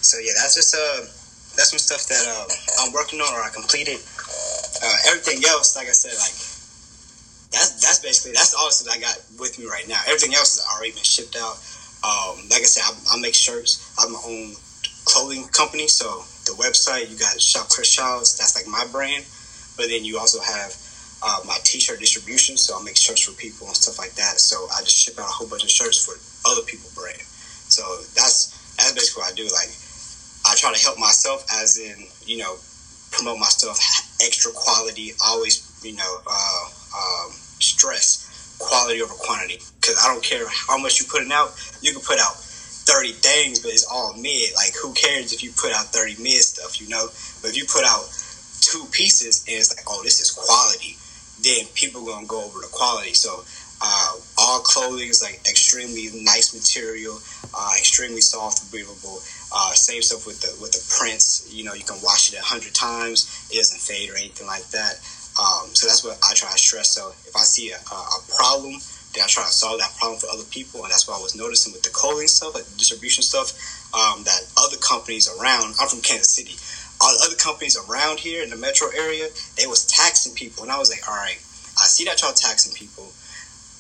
So 0.01 0.19
yeah, 0.19 0.33
that's 0.39 0.55
just 0.55 0.75
uh 0.75 1.03
that's 1.57 1.71
some 1.71 1.83
stuff 1.83 2.07
that 2.09 2.25
uh, 2.25 2.47
I'm 2.87 2.93
working 2.93 3.21
on 3.21 3.29
or 3.35 3.43
I 3.43 3.51
completed. 3.51 3.99
Uh, 4.83 4.97
everything 5.13 5.45
else, 5.47 5.77
like 5.77 5.87
I 5.87 5.95
said, 5.95 6.17
like 6.17 6.35
basically 8.13 8.37
that's 8.37 8.53
all 8.53 8.69
that 8.69 8.93
I 8.93 9.01
got 9.01 9.17
with 9.41 9.57
me 9.57 9.65
right 9.65 9.89
now. 9.89 9.97
Everything 10.05 10.37
else 10.37 10.61
has 10.61 10.69
already 10.69 10.93
been 10.93 11.01
shipped 11.01 11.33
out. 11.33 11.57
Um, 12.05 12.45
like 12.53 12.61
I 12.61 12.69
said, 12.69 12.85
I, 12.85 13.17
I, 13.17 13.21
make 13.25 13.33
shirts. 13.33 13.81
I 13.97 14.05
have 14.05 14.13
my 14.13 14.21
own 14.21 14.53
clothing 15.09 15.49
company, 15.49 15.89
so 15.89 16.05
the 16.45 16.53
website 16.61 17.09
you 17.09 17.17
got 17.17 17.41
Shop 17.41 17.73
Chris 17.73 17.89
Childs. 17.89 18.37
That's 18.37 18.53
like 18.53 18.69
my 18.69 18.85
brand, 18.93 19.25
but 19.81 19.89
then 19.89 20.05
you 20.05 20.21
also 20.21 20.45
have 20.45 20.77
uh, 21.25 21.41
my 21.49 21.57
T-shirt 21.65 22.05
distribution. 22.05 22.61
So 22.61 22.77
I 22.77 22.85
make 22.85 23.01
shirts 23.01 23.25
for 23.25 23.33
people 23.41 23.65
and 23.65 23.77
stuff 23.77 23.97
like 23.97 24.13
that. 24.21 24.37
So 24.37 24.61
I 24.77 24.85
just 24.85 24.99
ship 24.99 25.17
out 25.17 25.25
a 25.25 25.33
whole 25.33 25.49
bunch 25.49 25.65
of 25.65 25.73
shirts 25.73 26.05
for 26.05 26.13
other 26.45 26.69
people 26.69 26.93
brand. 26.93 27.25
So 27.73 27.81
that's 28.13 28.53
that's 28.77 28.93
basically 28.93 29.25
what 29.25 29.33
I 29.33 29.35
do. 29.41 29.49
Like 29.49 29.73
I 30.45 30.53
try 30.61 30.69
to 30.69 30.81
help 30.85 31.01
myself, 31.01 31.49
as 31.49 31.81
in 31.81 31.97
you 32.29 32.45
know 32.45 32.61
promote 33.09 33.41
myself, 33.41 33.81
extra 34.21 34.53
quality. 34.53 35.17
Always 35.25 35.65
you 35.81 35.97
know 35.97 36.13
uh, 36.29 36.65
stress 37.63 38.29
quality 38.59 39.03
over 39.03 39.15
quantity 39.15 39.59
because 39.81 39.99
I 39.99 40.13
don't 40.13 40.23
care 40.23 40.47
how 40.49 40.79
much 40.79 41.01
you 41.01 41.07
put 41.07 41.23
putting 41.23 41.33
out. 41.33 41.55
You 41.83 41.93
can 41.93 42.03
put 42.03 42.19
out 42.19 42.35
thirty 42.35 43.13
things, 43.13 43.61
but 43.61 43.71
it's 43.71 43.87
all 43.87 44.15
mid. 44.15 44.55
Like 44.55 44.75
who 44.75 44.93
cares 44.95 45.33
if 45.33 45.43
you 45.43 45.51
put 45.55 45.73
out 45.73 45.87
thirty 45.95 46.17
mid 46.23 46.43
stuff, 46.43 46.81
you 46.81 46.89
know? 46.89 47.07
But 47.41 47.51
if 47.51 47.57
you 47.57 47.65
put 47.67 47.85
out 47.85 48.03
two 48.61 48.87
pieces 48.91 49.45
and 49.47 49.59
it's 49.59 49.75
like, 49.75 49.87
oh, 49.89 50.03
this 50.03 50.21
is 50.21 50.31
quality, 50.31 50.99
then 51.43 51.67
people 51.75 52.07
gonna 52.07 52.27
go 52.27 52.45
over 52.45 52.61
the 52.61 52.71
quality. 52.71 53.15
So 53.15 53.43
uh, 53.83 54.15
all 54.39 54.61
clothing 54.61 55.09
is 55.09 55.23
like 55.23 55.43
extremely 55.49 56.07
nice 56.23 56.55
material, 56.55 57.19
uh, 57.55 57.75
extremely 57.79 58.21
soft, 58.21 58.71
breathable. 58.71 59.19
Uh, 59.55 59.73
same 59.75 60.01
stuff 60.01 60.27
with 60.27 60.41
the 60.41 60.51
with 60.63 60.73
the 60.73 60.83
prints. 60.89 61.51
You 61.53 61.65
know, 61.65 61.75
you 61.75 61.85
can 61.85 61.99
wash 62.03 62.33
it 62.33 62.39
a 62.39 62.43
hundred 62.43 62.75
times. 62.75 63.27
It 63.51 63.57
doesn't 63.57 63.83
fade 63.83 64.11
or 64.11 64.17
anything 64.17 64.47
like 64.47 64.67
that. 64.71 64.99
So 65.83 65.91
that's 65.91 66.07
what 66.07 66.15
I 66.23 66.31
try 66.39 66.47
to 66.53 66.59
stress. 66.59 66.95
So 66.95 67.11
if 67.11 67.35
I 67.35 67.43
see 67.43 67.75
a, 67.75 67.75
a, 67.75 68.21
problem, 68.31 68.79
then 69.19 69.25
I 69.25 69.27
try 69.27 69.43
to 69.43 69.51
solve 69.51 69.83
that 69.83 69.91
problem 69.99 70.23
for 70.23 70.31
other 70.31 70.47
people, 70.47 70.87
and 70.87 70.95
that's 70.95 71.11
what 71.11 71.19
I 71.19 71.23
was 71.23 71.35
noticing 71.35 71.73
with 71.75 71.83
the 71.83 71.91
clothing 71.91 72.31
stuff, 72.31 72.55
like 72.55 72.63
distribution 72.79 73.27
stuff. 73.27 73.51
Um, 73.91 74.23
that 74.23 74.47
other 74.57 74.79
companies 74.79 75.27
around, 75.27 75.75
I'm 75.83 75.91
from 75.91 75.99
Kansas 76.07 76.31
City. 76.31 76.55
All 77.03 77.11
the 77.19 77.27
other 77.27 77.35
companies 77.35 77.75
around 77.75 78.23
here 78.23 78.47
in 78.47 78.49
the 78.49 78.57
metro 78.57 78.95
area, 78.95 79.27
they 79.59 79.67
was 79.67 79.83
taxing 79.91 80.39
people, 80.39 80.63
and 80.63 80.71
I 80.71 80.79
was 80.79 80.87
like, 80.89 81.03
all 81.11 81.19
right, 81.19 81.43
I 81.83 81.91
see 81.91 82.07
that 82.07 82.23
y'all 82.23 82.31
taxing 82.31 82.73
people. 82.79 83.11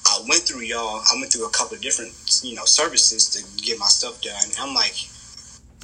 I 0.02 0.26
went 0.26 0.42
through 0.42 0.66
y'all. 0.66 1.06
I 1.06 1.14
went 1.22 1.30
through 1.30 1.46
a 1.46 1.54
couple 1.54 1.78
of 1.78 1.86
different, 1.86 2.10
you 2.42 2.58
know, 2.58 2.66
services 2.66 3.30
to 3.30 3.38
get 3.62 3.78
my 3.78 3.86
stuff 3.86 4.20
done. 4.26 4.42
And 4.42 4.58
I'm 4.58 4.74
like, 4.74 4.98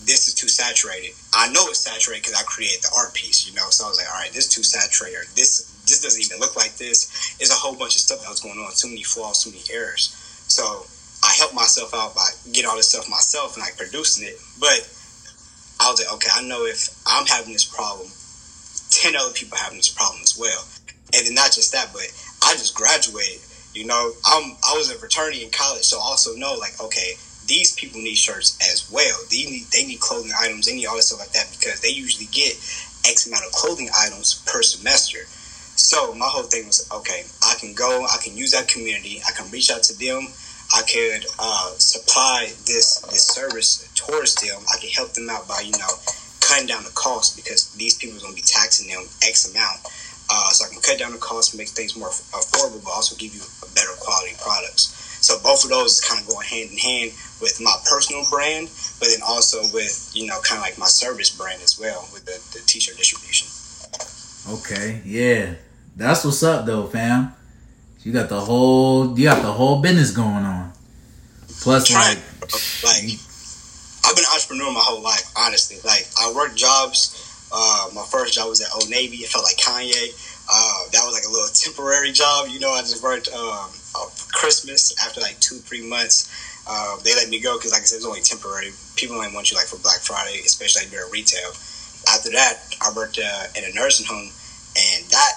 this 0.02 0.26
is 0.26 0.35
too 0.35 0.50
saturated. 0.50 1.14
I 1.31 1.46
know 1.54 1.62
it's 1.70 1.87
saturated 1.87 2.26
because 2.26 2.35
I 2.35 2.42
create 2.42 2.83
the 2.83 2.90
art 2.98 3.14
piece, 3.14 3.46
you 3.46 3.54
know. 3.54 3.70
So 3.70 3.87
I 3.87 3.88
was 3.88 3.98
like, 4.02 4.11
all 4.11 4.18
right, 4.18 4.33
this 4.35 4.50
is 4.50 4.54
too 4.54 4.66
saturated. 4.66 5.31
This 5.38 5.78
this 5.88 6.03
doesn't 6.03 6.20
even 6.20 6.40
look 6.40 6.57
like 6.57 6.77
this. 6.77 7.35
There's 7.38 7.51
a 7.51 7.55
whole 7.55 7.74
bunch 7.74 7.96
of 7.96 8.03
stuff 8.03 8.20
that 8.20 8.29
was 8.29 8.40
going 8.40 8.59
on. 8.59 8.70
Too 8.74 8.88
many 8.88 9.03
flaws, 9.03 9.42
too 9.42 9.51
many 9.51 9.62
errors. 9.72 10.14
So 10.48 10.87
I 11.24 11.35
helped 11.38 11.55
myself 11.55 11.94
out 11.94 12.14
by 12.14 12.29
getting 12.53 12.68
all 12.68 12.77
this 12.77 12.88
stuff 12.88 13.09
myself 13.09 13.55
and 13.55 13.62
like 13.62 13.77
producing 13.77 14.29
it. 14.29 14.37
But 14.61 14.87
I 15.81 15.90
was 15.90 16.01
like, 16.01 16.12
okay, 16.14 16.31
I 16.35 16.42
know 16.46 16.64
if 16.64 16.88
I'm 17.07 17.27
having 17.27 17.53
this 17.53 17.64
problem, 17.64 18.09
ten 18.90 19.16
other 19.16 19.33
people 19.33 19.59
having 19.59 19.79
this 19.79 19.88
problem 19.88 20.22
as 20.22 20.37
well. 20.38 20.64
And 21.14 21.27
then 21.27 21.35
not 21.35 21.53
just 21.53 21.72
that, 21.72 21.90
but 21.92 22.07
I 22.44 22.53
just 22.55 22.74
graduated. 22.74 23.40
You 23.74 23.87
know, 23.87 24.12
I'm 24.27 24.57
I 24.66 24.77
was 24.77 24.90
a 24.90 24.94
fraternity 24.94 25.44
in 25.44 25.51
college, 25.51 25.85
so 25.85 25.98
I 25.98 26.03
also 26.03 26.35
know 26.35 26.55
like, 26.55 26.81
okay, 26.81 27.14
these 27.46 27.74
people 27.74 28.01
need 28.01 28.16
shirts 28.16 28.59
as 28.72 28.90
well. 28.90 29.16
They 29.31 29.44
need 29.44 29.66
they 29.72 29.85
need 29.87 30.01
clothing 30.01 30.33
items, 30.38 30.66
they 30.66 30.74
need 30.74 30.87
all 30.87 30.96
this 30.96 31.09
stuff 31.09 31.20
like 31.20 31.33
that 31.33 31.48
because 31.59 31.81
they 31.81 31.88
usually 31.90 32.27
get 32.33 32.55
X 33.07 33.27
amount 33.27 33.44
of 33.46 33.53
clothing 33.53 33.88
items 33.96 34.42
per 34.46 34.62
semester. 34.62 35.18
So 35.88 36.12
my 36.12 36.29
whole 36.29 36.44
thing 36.44 36.66
was 36.66 36.85
okay, 36.92 37.24
I 37.40 37.55
can 37.59 37.72
go, 37.72 38.05
I 38.05 38.20
can 38.22 38.37
use 38.37 38.53
that 38.53 38.68
community, 38.68 39.22
I 39.27 39.33
can 39.33 39.51
reach 39.51 39.70
out 39.70 39.83
to 39.85 39.96
them, 39.96 40.29
I 40.77 40.83
could 40.85 41.24
uh, 41.40 41.72
supply 41.81 42.53
this 42.68 43.01
this 43.09 43.24
service 43.24 43.88
towards 43.94 44.35
them. 44.37 44.61
I 44.68 44.77
can 44.77 44.90
help 44.90 45.14
them 45.14 45.31
out 45.31 45.48
by 45.48 45.64
you 45.64 45.72
know 45.72 45.88
cutting 46.44 46.68
down 46.68 46.85
the 46.85 46.92
cost 46.92 47.37
because 47.40 47.72
these 47.81 47.96
people 47.96 48.18
are 48.18 48.20
going 48.20 48.37
to 48.37 48.37
be 48.37 48.44
taxing 48.44 48.92
them 48.92 49.09
X 49.24 49.48
amount. 49.48 49.81
Uh, 50.29 50.53
so 50.53 50.68
I 50.68 50.68
can 50.68 50.83
cut 50.85 50.98
down 51.01 51.12
the 51.12 51.24
cost, 51.24 51.57
make 51.57 51.72
things 51.72 51.96
more 51.96 52.12
affordable, 52.37 52.85
but 52.85 52.92
also 52.92 53.16
give 53.16 53.33
you 53.33 53.40
better 53.72 53.96
quality 53.96 54.37
products. 54.44 54.92
So 55.24 55.40
both 55.40 55.64
of 55.64 55.70
those 55.70 56.05
kind 56.05 56.20
of 56.20 56.29
going 56.29 56.46
hand 56.46 56.68
in 56.70 56.77
hand 56.77 57.16
with 57.40 57.64
my 57.64 57.72
personal 57.88 58.29
brand, 58.29 58.68
but 59.01 59.09
then 59.09 59.24
also 59.24 59.64
with 59.72 60.12
you 60.12 60.29
know 60.29 60.37
kind 60.44 60.61
of 60.61 60.68
like 60.68 60.77
my 60.77 60.92
service 60.92 61.33
brand 61.33 61.62
as 61.64 61.81
well 61.81 62.05
with 62.12 62.29
the, 62.29 62.37
the 62.53 62.61
t-shirt 62.68 63.01
distribution. 63.01 63.48
Okay, 64.53 65.01
yeah, 65.05 65.57
that's 65.98 66.24
what's 66.24 66.42
up 66.42 66.64
though, 66.64 66.87
fam. 66.87 67.34
You 68.02 68.12
got 68.12 68.28
the 68.28 68.40
whole 68.40 69.18
you 69.18 69.24
got 69.24 69.42
the 69.42 69.52
whole 69.52 69.82
business 69.82 70.12
going 70.12 70.46
on. 70.46 70.72
Plus, 71.61 71.92
like, 71.92 72.16
like 72.87 73.18
I've 74.06 74.14
been 74.14 74.24
an 74.24 74.32
entrepreneur 74.32 74.72
my 74.72 74.80
whole 74.80 75.02
life. 75.02 75.30
Honestly, 75.37 75.76
like 75.84 76.06
I 76.18 76.32
worked 76.34 76.56
jobs. 76.56 77.24
Uh, 77.52 77.88
my 77.94 78.04
first 78.11 78.34
job 78.34 78.48
was 78.48 78.61
at 78.61 78.68
Old 78.74 78.88
Navy. 78.88 79.16
It 79.18 79.28
felt 79.28 79.44
like 79.44 79.56
Kanye. 79.56 80.14
Uh, 80.48 80.88
that 80.92 81.02
was 81.04 81.12
like 81.12 81.24
a 81.24 81.32
little 81.32 81.48
temporary 81.52 82.12
job. 82.12 82.48
You 82.48 82.61
know, 82.61 82.70
I 82.70 82.80
just 82.80 83.02
worked 83.02 83.28
um, 83.28 83.68
Christmas 84.32 84.94
after 85.04 85.20
like 85.20 85.38
two, 85.40 85.56
three 85.56 85.87
months. 85.87 86.30
Uh, 86.66 86.96
they 87.02 87.14
let 87.14 87.28
me 87.28 87.40
go 87.40 87.58
because, 87.58 87.72
like 87.72 87.82
I 87.82 87.84
said, 87.84 87.96
it 87.96 88.04
was 88.04 88.06
only 88.06 88.20
temporary. 88.20 88.70
People 88.96 89.16
only 89.16 89.34
want 89.34 89.50
you 89.50 89.56
like 89.56 89.66
for 89.66 89.78
Black 89.80 90.00
Friday, 90.00 90.40
especially 90.44 90.84
like 90.84 90.90
during 90.90 91.11
retail. 91.11 91.50
After 92.08 92.30
that, 92.32 92.61
I 92.80 92.92
worked 92.94 93.18
uh, 93.18 93.44
in 93.56 93.64
a 93.64 93.72
nursing 93.74 94.06
home, 94.06 94.30
and 94.76 95.04
that 95.11 95.32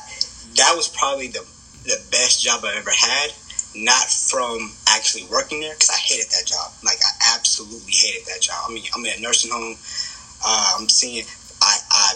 that 0.56 0.74
was 0.76 0.88
probably 0.88 1.28
the 1.28 1.46
the 1.84 1.98
best 2.12 2.44
job 2.44 2.62
I've 2.64 2.78
ever 2.78 2.92
had. 2.92 3.32
Not 3.74 4.12
from 4.12 4.74
actually 4.90 5.24
working 5.32 5.62
there, 5.62 5.74
because 5.74 5.90
I 5.90 5.98
hated 5.98 6.28
that 6.32 6.46
job. 6.46 6.74
Like 6.84 7.00
I 7.00 7.38
absolutely 7.38 7.94
hated 7.94 8.28
that 8.28 8.42
job. 8.42 8.60
I 8.68 8.74
mean, 8.74 8.84
I'm 8.94 9.06
in 9.06 9.18
a 9.18 9.22
nursing 9.22 9.52
home. 9.52 9.78
Uh, 10.44 10.76
I'm 10.78 10.90
seeing. 10.90 11.24
I, 11.62 11.78
I 11.90 12.14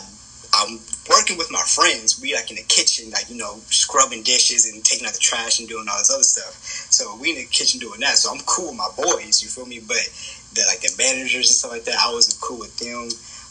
I'm 0.56 0.80
working 1.10 1.38
with 1.38 1.52
my 1.52 1.62
friends. 1.62 2.20
We 2.22 2.34
like 2.36 2.50
in 2.50 2.58
the 2.58 2.68
kitchen, 2.68 3.10
like 3.12 3.30
you 3.30 3.38
know, 3.38 3.60
scrubbing 3.68 4.24
dishes 4.24 4.72
and 4.72 4.84
taking 4.84 5.08
out 5.08 5.14
the 5.14 5.20
trash 5.20 5.60
and 5.60 5.68
doing 5.68 5.86
all 5.90 5.98
this 5.98 6.12
other 6.12 6.24
stuff. 6.24 6.56
So 6.92 7.16
we 7.20 7.32
in 7.32 7.38
the 7.38 7.46
kitchen 7.46 7.80
doing 7.80 8.02
that. 8.02 8.18
So 8.18 8.32
I'm 8.32 8.42
cool 8.46 8.72
with 8.72 8.78
my 8.78 8.90
boys. 8.98 9.42
You 9.42 9.48
feel 9.48 9.66
me? 9.66 9.80
But 9.80 10.04
the 10.56 10.64
like 10.68 10.82
the 10.82 10.92
managers 10.98 11.48
and 11.48 11.56
stuff 11.56 11.72
like 11.72 11.86
that, 11.86 11.96
I 12.04 12.12
wasn't 12.12 12.42
cool 12.42 12.60
with 12.60 12.76
them 12.80 13.08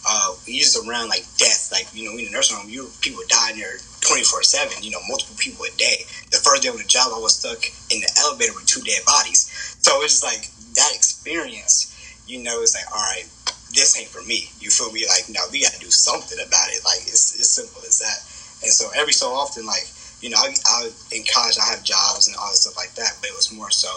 uh, 0.07 0.35
we 0.47 0.59
just 0.59 0.77
around 0.77 1.09
like 1.09 1.25
death. 1.37 1.73
Like 1.73 1.88
you 1.95 2.05
know, 2.05 2.17
in 2.19 2.27
the 2.27 2.31
nursing 2.31 2.57
home, 2.57 2.69
you 2.69 2.90
people 3.01 3.23
dying 3.29 3.59
there 3.59 3.77
twenty 4.01 4.25
four 4.25 4.43
seven. 4.43 4.83
You 4.83 4.90
know, 4.90 5.01
multiple 5.09 5.37
people 5.38 5.64
a 5.64 5.73
day. 5.77 6.05
The 6.31 6.40
first 6.45 6.62
day 6.62 6.69
on 6.69 6.77
the 6.77 6.85
job, 6.85 7.12
I 7.14 7.19
was 7.19 7.37
stuck 7.37 7.64
in 7.90 8.01
the 8.01 8.11
elevator 8.25 8.53
with 8.55 8.67
two 8.67 8.83
dead 8.83 9.05
bodies. 9.07 9.49
So 9.81 10.03
it's 10.03 10.21
just 10.21 10.25
like 10.25 10.49
that 10.77 10.93
experience. 10.95 11.90
You 12.27 12.43
know, 12.43 12.61
it's 12.62 12.75
like 12.75 12.88
all 12.93 13.01
right, 13.01 13.29
this 13.73 13.99
ain't 13.99 14.09
for 14.09 14.23
me. 14.23 14.49
You 14.61 14.71
feel 14.71 14.93
me? 14.93 15.05
Like 15.09 15.29
no, 15.29 15.40
we 15.53 15.62
got 15.62 15.73
to 15.73 15.81
do 15.81 15.90
something 15.90 16.38
about 16.38 16.69
it. 16.71 16.85
Like 16.85 17.01
it's 17.09 17.37
it's 17.37 17.51
simple 17.51 17.83
as 17.87 17.99
that. 17.99 18.21
And 18.64 18.73
so 18.73 18.88
every 18.97 19.12
so 19.12 19.29
often, 19.33 19.67
like 19.67 19.88
you 20.21 20.31
know, 20.31 20.38
I, 20.38 20.55
I 20.67 20.90
in 21.12 21.25
college 21.29 21.57
I 21.61 21.69
have 21.73 21.85
jobs 21.85 22.29
and 22.29 22.37
all 22.37 22.49
this 22.49 22.62
stuff 22.62 22.77
like 22.77 22.95
that, 22.95 23.17
but 23.21 23.29
it 23.29 23.37
was 23.37 23.53
more 23.53 23.71
so. 23.71 23.88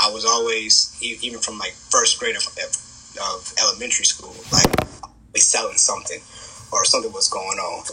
I 0.00 0.10
was 0.10 0.24
always 0.24 0.96
even 1.00 1.38
from 1.38 1.58
like 1.58 1.72
first 1.88 2.18
grade 2.18 2.36
of, 2.36 2.44
of 2.48 3.54
elementary 3.62 4.04
school, 4.04 4.34
like 4.52 4.73
selling 5.54 5.78
something 5.78 6.18
or 6.72 6.84
something 6.84 7.12
was 7.12 7.28
going 7.28 7.58
on. 7.58 7.84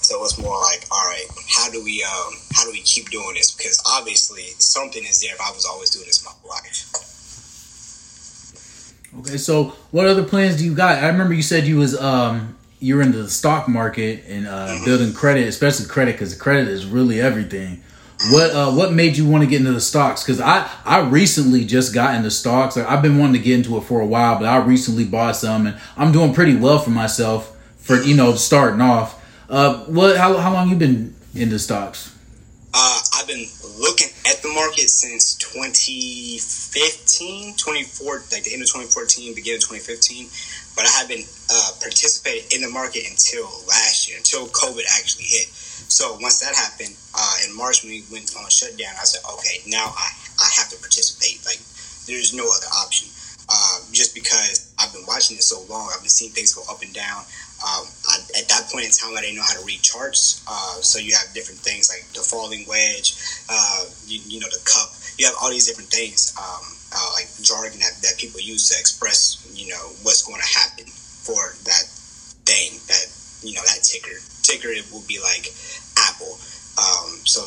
So 0.00 0.24
it's 0.24 0.38
more 0.38 0.58
like, 0.60 0.84
all 0.90 1.04
right, 1.06 1.26
how 1.54 1.70
do 1.70 1.84
we 1.84 2.02
um, 2.02 2.32
how 2.52 2.64
do 2.64 2.72
we 2.72 2.80
keep 2.80 3.10
doing 3.10 3.34
this? 3.34 3.54
Because 3.54 3.80
obviously 3.86 4.42
something 4.58 5.04
is 5.04 5.20
there. 5.20 5.34
If 5.34 5.40
I 5.40 5.50
was 5.52 5.66
always 5.66 5.90
doing 5.90 6.06
this 6.06 6.24
my 6.24 6.32
life. 6.48 6.88
Okay, 9.20 9.36
so 9.36 9.74
what 9.90 10.06
other 10.06 10.24
plans 10.24 10.56
do 10.56 10.64
you 10.64 10.74
got? 10.74 11.04
I 11.04 11.08
remember 11.08 11.34
you 11.34 11.42
said 11.42 11.66
you 11.66 11.76
was 11.76 12.00
um 12.00 12.56
you 12.80 12.96
were 12.96 13.02
into 13.02 13.22
the 13.22 13.30
stock 13.30 13.68
market 13.68 14.24
and 14.26 14.48
uh, 14.48 14.68
mm-hmm. 14.68 14.84
building 14.84 15.12
credit, 15.12 15.46
especially 15.46 15.86
credit, 15.86 16.12
because 16.12 16.34
credit 16.34 16.66
is 16.66 16.84
really 16.86 17.20
everything. 17.20 17.82
What 18.30 18.50
uh, 18.52 18.70
what 18.70 18.92
made 18.92 19.16
you 19.16 19.28
want 19.28 19.42
to 19.42 19.50
get 19.50 19.60
into 19.60 19.72
the 19.72 19.80
stocks? 19.80 20.22
Because 20.22 20.40
I 20.40 20.70
I 20.84 21.00
recently 21.00 21.64
just 21.64 21.92
got 21.92 22.14
into 22.14 22.30
stocks. 22.30 22.76
I've 22.76 23.02
been 23.02 23.18
wanting 23.18 23.34
to 23.34 23.40
get 23.40 23.56
into 23.56 23.76
it 23.78 23.82
for 23.82 24.00
a 24.00 24.06
while, 24.06 24.38
but 24.38 24.46
I 24.46 24.58
recently 24.58 25.04
bought 25.04 25.34
some, 25.36 25.66
and 25.66 25.76
I'm 25.96 26.12
doing 26.12 26.32
pretty 26.32 26.54
well 26.54 26.78
for 26.78 26.90
myself 26.90 27.56
for 27.78 28.00
you 28.00 28.14
know 28.14 28.34
starting 28.34 28.80
off. 28.80 29.20
Uh, 29.48 29.78
what 29.84 30.16
how 30.16 30.36
how 30.36 30.52
long 30.52 30.68
you 30.68 30.76
been 30.76 31.16
into 31.34 31.58
stocks? 31.58 32.14
Uh, 32.74 33.00
I've 33.18 33.26
been 33.26 33.46
looking 33.78 34.08
at 34.26 34.40
the 34.40 34.48
market 34.48 34.88
since 34.88 35.34
2015, 35.36 37.54
24, 37.56 38.22
like 38.32 38.44
the 38.44 38.52
end 38.52 38.62
of 38.62 38.68
2014, 38.68 39.34
beginning 39.34 39.58
of 39.58 39.68
2015. 39.68 40.28
But 40.74 40.86
I 40.86 40.90
have 40.96 41.08
been 41.08 41.22
uh, 41.52 41.70
participating 41.80 42.48
in 42.54 42.62
the 42.62 42.70
market 42.70 43.04
until 43.04 43.44
last 43.68 44.08
year, 44.08 44.16
until 44.16 44.46
COVID 44.46 44.84
actually 44.96 45.26
hit. 45.28 45.48
So 45.88 46.18
once 46.20 46.40
that 46.40 46.54
happened 46.54 46.96
uh, 47.14 47.36
in 47.48 47.56
March 47.56 47.82
when 47.82 47.92
we 47.92 48.04
went 48.10 48.34
on 48.36 48.48
shutdown, 48.50 48.94
I 48.98 49.04
said, 49.04 49.22
okay, 49.34 49.62
now 49.66 49.86
I, 49.86 50.08
I 50.40 50.48
have 50.58 50.68
to 50.70 50.78
participate. 50.78 51.44
Like 51.44 51.60
there's 52.06 52.34
no 52.34 52.44
other 52.44 52.70
option. 52.82 53.08
Uh, 53.48 53.78
just 53.92 54.14
because 54.14 54.72
I've 54.78 54.92
been 54.92 55.04
watching 55.06 55.36
it 55.36 55.42
so 55.42 55.60
long, 55.68 55.90
I've 55.92 56.00
been 56.00 56.08
seeing 56.08 56.32
things 56.32 56.54
go 56.54 56.62
up 56.70 56.80
and 56.80 56.92
down. 56.94 57.26
Um, 57.62 57.84
I, 58.08 58.18
at 58.38 58.48
that 58.48 58.70
point 58.72 58.86
in 58.86 58.90
time, 58.90 59.14
I 59.16 59.20
didn't 59.20 59.36
know 59.36 59.46
how 59.46 59.58
to 59.58 59.64
read 59.66 59.82
charts. 59.82 60.42
Uh, 60.48 60.80
so 60.80 60.98
you 60.98 61.14
have 61.14 61.34
different 61.34 61.60
things 61.60 61.90
like 61.90 62.08
the 62.14 62.24
falling 62.24 62.64
wedge, 62.66 63.14
uh, 63.50 63.84
you, 64.06 64.20
you, 64.26 64.40
know, 64.40 64.48
the 64.48 64.62
cup. 64.64 64.90
You 65.18 65.26
have 65.26 65.36
all 65.42 65.50
these 65.50 65.66
different 65.66 65.90
things, 65.90 66.34
um, 66.38 66.64
uh, 66.96 67.10
like 67.14 67.28
jargon 67.42 67.78
that, 67.80 68.00
that 68.02 68.16
people 68.18 68.40
use 68.40 68.70
to 68.70 68.78
express, 68.78 69.44
you 69.54 69.68
know, 69.68 69.84
what's 70.02 70.26
going 70.26 70.40
to 70.40 70.50
happen 70.58 70.86
for 70.88 71.54
that 71.68 71.86
thing, 72.48 72.80
that, 72.88 73.06
you 73.46 73.54
know, 73.54 73.62
that 73.62 73.84
ticker. 73.84 74.16
Ticker 74.42 74.68
it 74.68 74.86
will 74.92 75.04
be 75.06 75.18
like 75.22 75.54
Apple. 75.98 76.38
Um, 76.78 77.20
so 77.24 77.42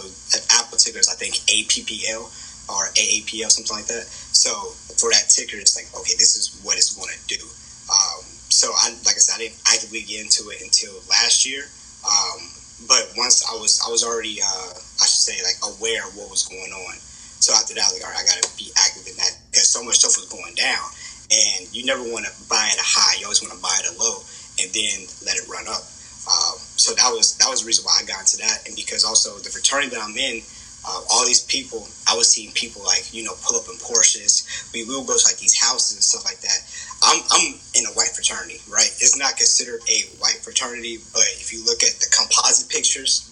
Apple 0.52 0.78
ticker 0.78 1.00
is 1.00 1.10
I 1.10 1.16
think 1.16 1.36
APPL 1.50 2.30
or 2.70 2.82
AAPL, 2.94 3.50
something 3.50 3.76
like 3.76 3.88
that. 3.88 4.06
So 4.06 4.52
for 4.98 5.12
that 5.12 5.30
ticker, 5.30 5.58
it's 5.58 5.76
like 5.76 5.90
okay, 5.94 6.16
this 6.18 6.38
is 6.38 6.60
what 6.64 6.78
it's 6.78 6.96
going 6.96 7.12
to 7.12 7.22
do. 7.28 7.42
Um, 7.90 8.24
so 8.50 8.72
I, 8.72 8.90
like 9.04 9.18
I 9.18 9.24
said, 9.24 9.36
I 9.36 9.50
didn't 9.50 9.62
actively 9.68 10.02
get 10.02 10.22
into 10.24 10.50
it 10.50 10.62
until 10.62 10.94
last 11.10 11.46
year. 11.46 11.68
Um, 12.06 12.56
but 12.88 13.12
once 13.18 13.44
I 13.48 13.56
was, 13.58 13.82
I 13.86 13.90
was 13.90 14.04
already, 14.04 14.40
uh, 14.42 14.74
I 14.76 15.06
should 15.08 15.26
say, 15.26 15.38
like 15.42 15.58
aware 15.64 16.06
of 16.06 16.16
what 16.16 16.30
was 16.30 16.46
going 16.48 16.72
on. 16.72 16.96
So 17.42 17.54
after 17.54 17.74
that, 17.76 17.84
I 17.84 17.88
was 17.90 17.96
like, 18.00 18.06
all 18.06 18.14
right, 18.14 18.24
I 18.24 18.26
got 18.26 18.42
to 18.42 18.52
be 18.58 18.72
active 18.80 19.06
in 19.08 19.16
that 19.18 19.34
because 19.52 19.68
so 19.70 19.84
much 19.84 20.02
stuff 20.02 20.18
was 20.18 20.30
going 20.30 20.56
down, 20.56 20.86
and 21.32 21.68
you 21.76 21.86
never 21.86 22.04
want 22.04 22.26
to 22.26 22.34
buy 22.50 22.64
at 22.72 22.80
a 22.80 22.86
high. 22.86 23.20
You 23.20 23.26
always 23.26 23.42
want 23.42 23.54
to 23.54 23.62
buy 23.62 23.74
at 23.80 23.90
a 23.90 23.94
low, 23.98 24.24
and 24.62 24.68
then 24.72 24.98
let 25.26 25.36
it 25.38 25.46
run 25.50 25.68
up. 25.68 25.84
Um, 26.26 26.58
so 26.76 26.94
that 26.96 27.10
was 27.14 27.38
that 27.38 27.50
was 27.50 27.62
the 27.62 27.68
reason 27.68 27.86
why 27.86 28.02
I 28.02 28.06
got 28.06 28.22
into 28.22 28.38
that, 28.42 28.66
and 28.66 28.76
because 28.76 29.04
also 29.06 29.38
the 29.40 29.50
fraternity 29.50 29.94
that 29.94 30.02
I'm 30.02 30.18
in, 30.18 30.42
uh, 30.86 31.02
all 31.10 31.26
these 31.26 31.46
people, 31.46 31.88
I 32.10 32.18
was 32.18 32.30
seeing 32.30 32.52
people 32.54 32.82
like 32.84 33.14
you 33.14 33.24
know 33.24 33.34
pull 33.46 33.58
up 33.58 33.70
in 33.70 33.78
Porsches. 33.78 34.46
We, 34.74 34.86
we 34.86 34.98
would 34.98 35.06
go 35.06 35.18
to 35.18 35.26
like 35.26 35.38
these 35.38 35.58
houses 35.58 35.98
and 35.98 36.04
stuff 36.04 36.26
like 36.26 36.42
that. 36.42 36.60
I'm 37.06 37.22
I'm 37.30 37.48
in 37.78 37.86
a 37.86 37.94
white 37.94 38.14
fraternity, 38.14 38.62
right? 38.70 38.90
It's 39.02 39.18
not 39.18 39.38
considered 39.38 39.82
a 39.86 39.98
white 40.18 40.42
fraternity, 40.42 40.98
but 41.14 41.26
if 41.38 41.54
you 41.54 41.64
look 41.66 41.84
at 41.84 41.94
the 42.02 42.10
composite 42.10 42.70
pictures, 42.70 43.30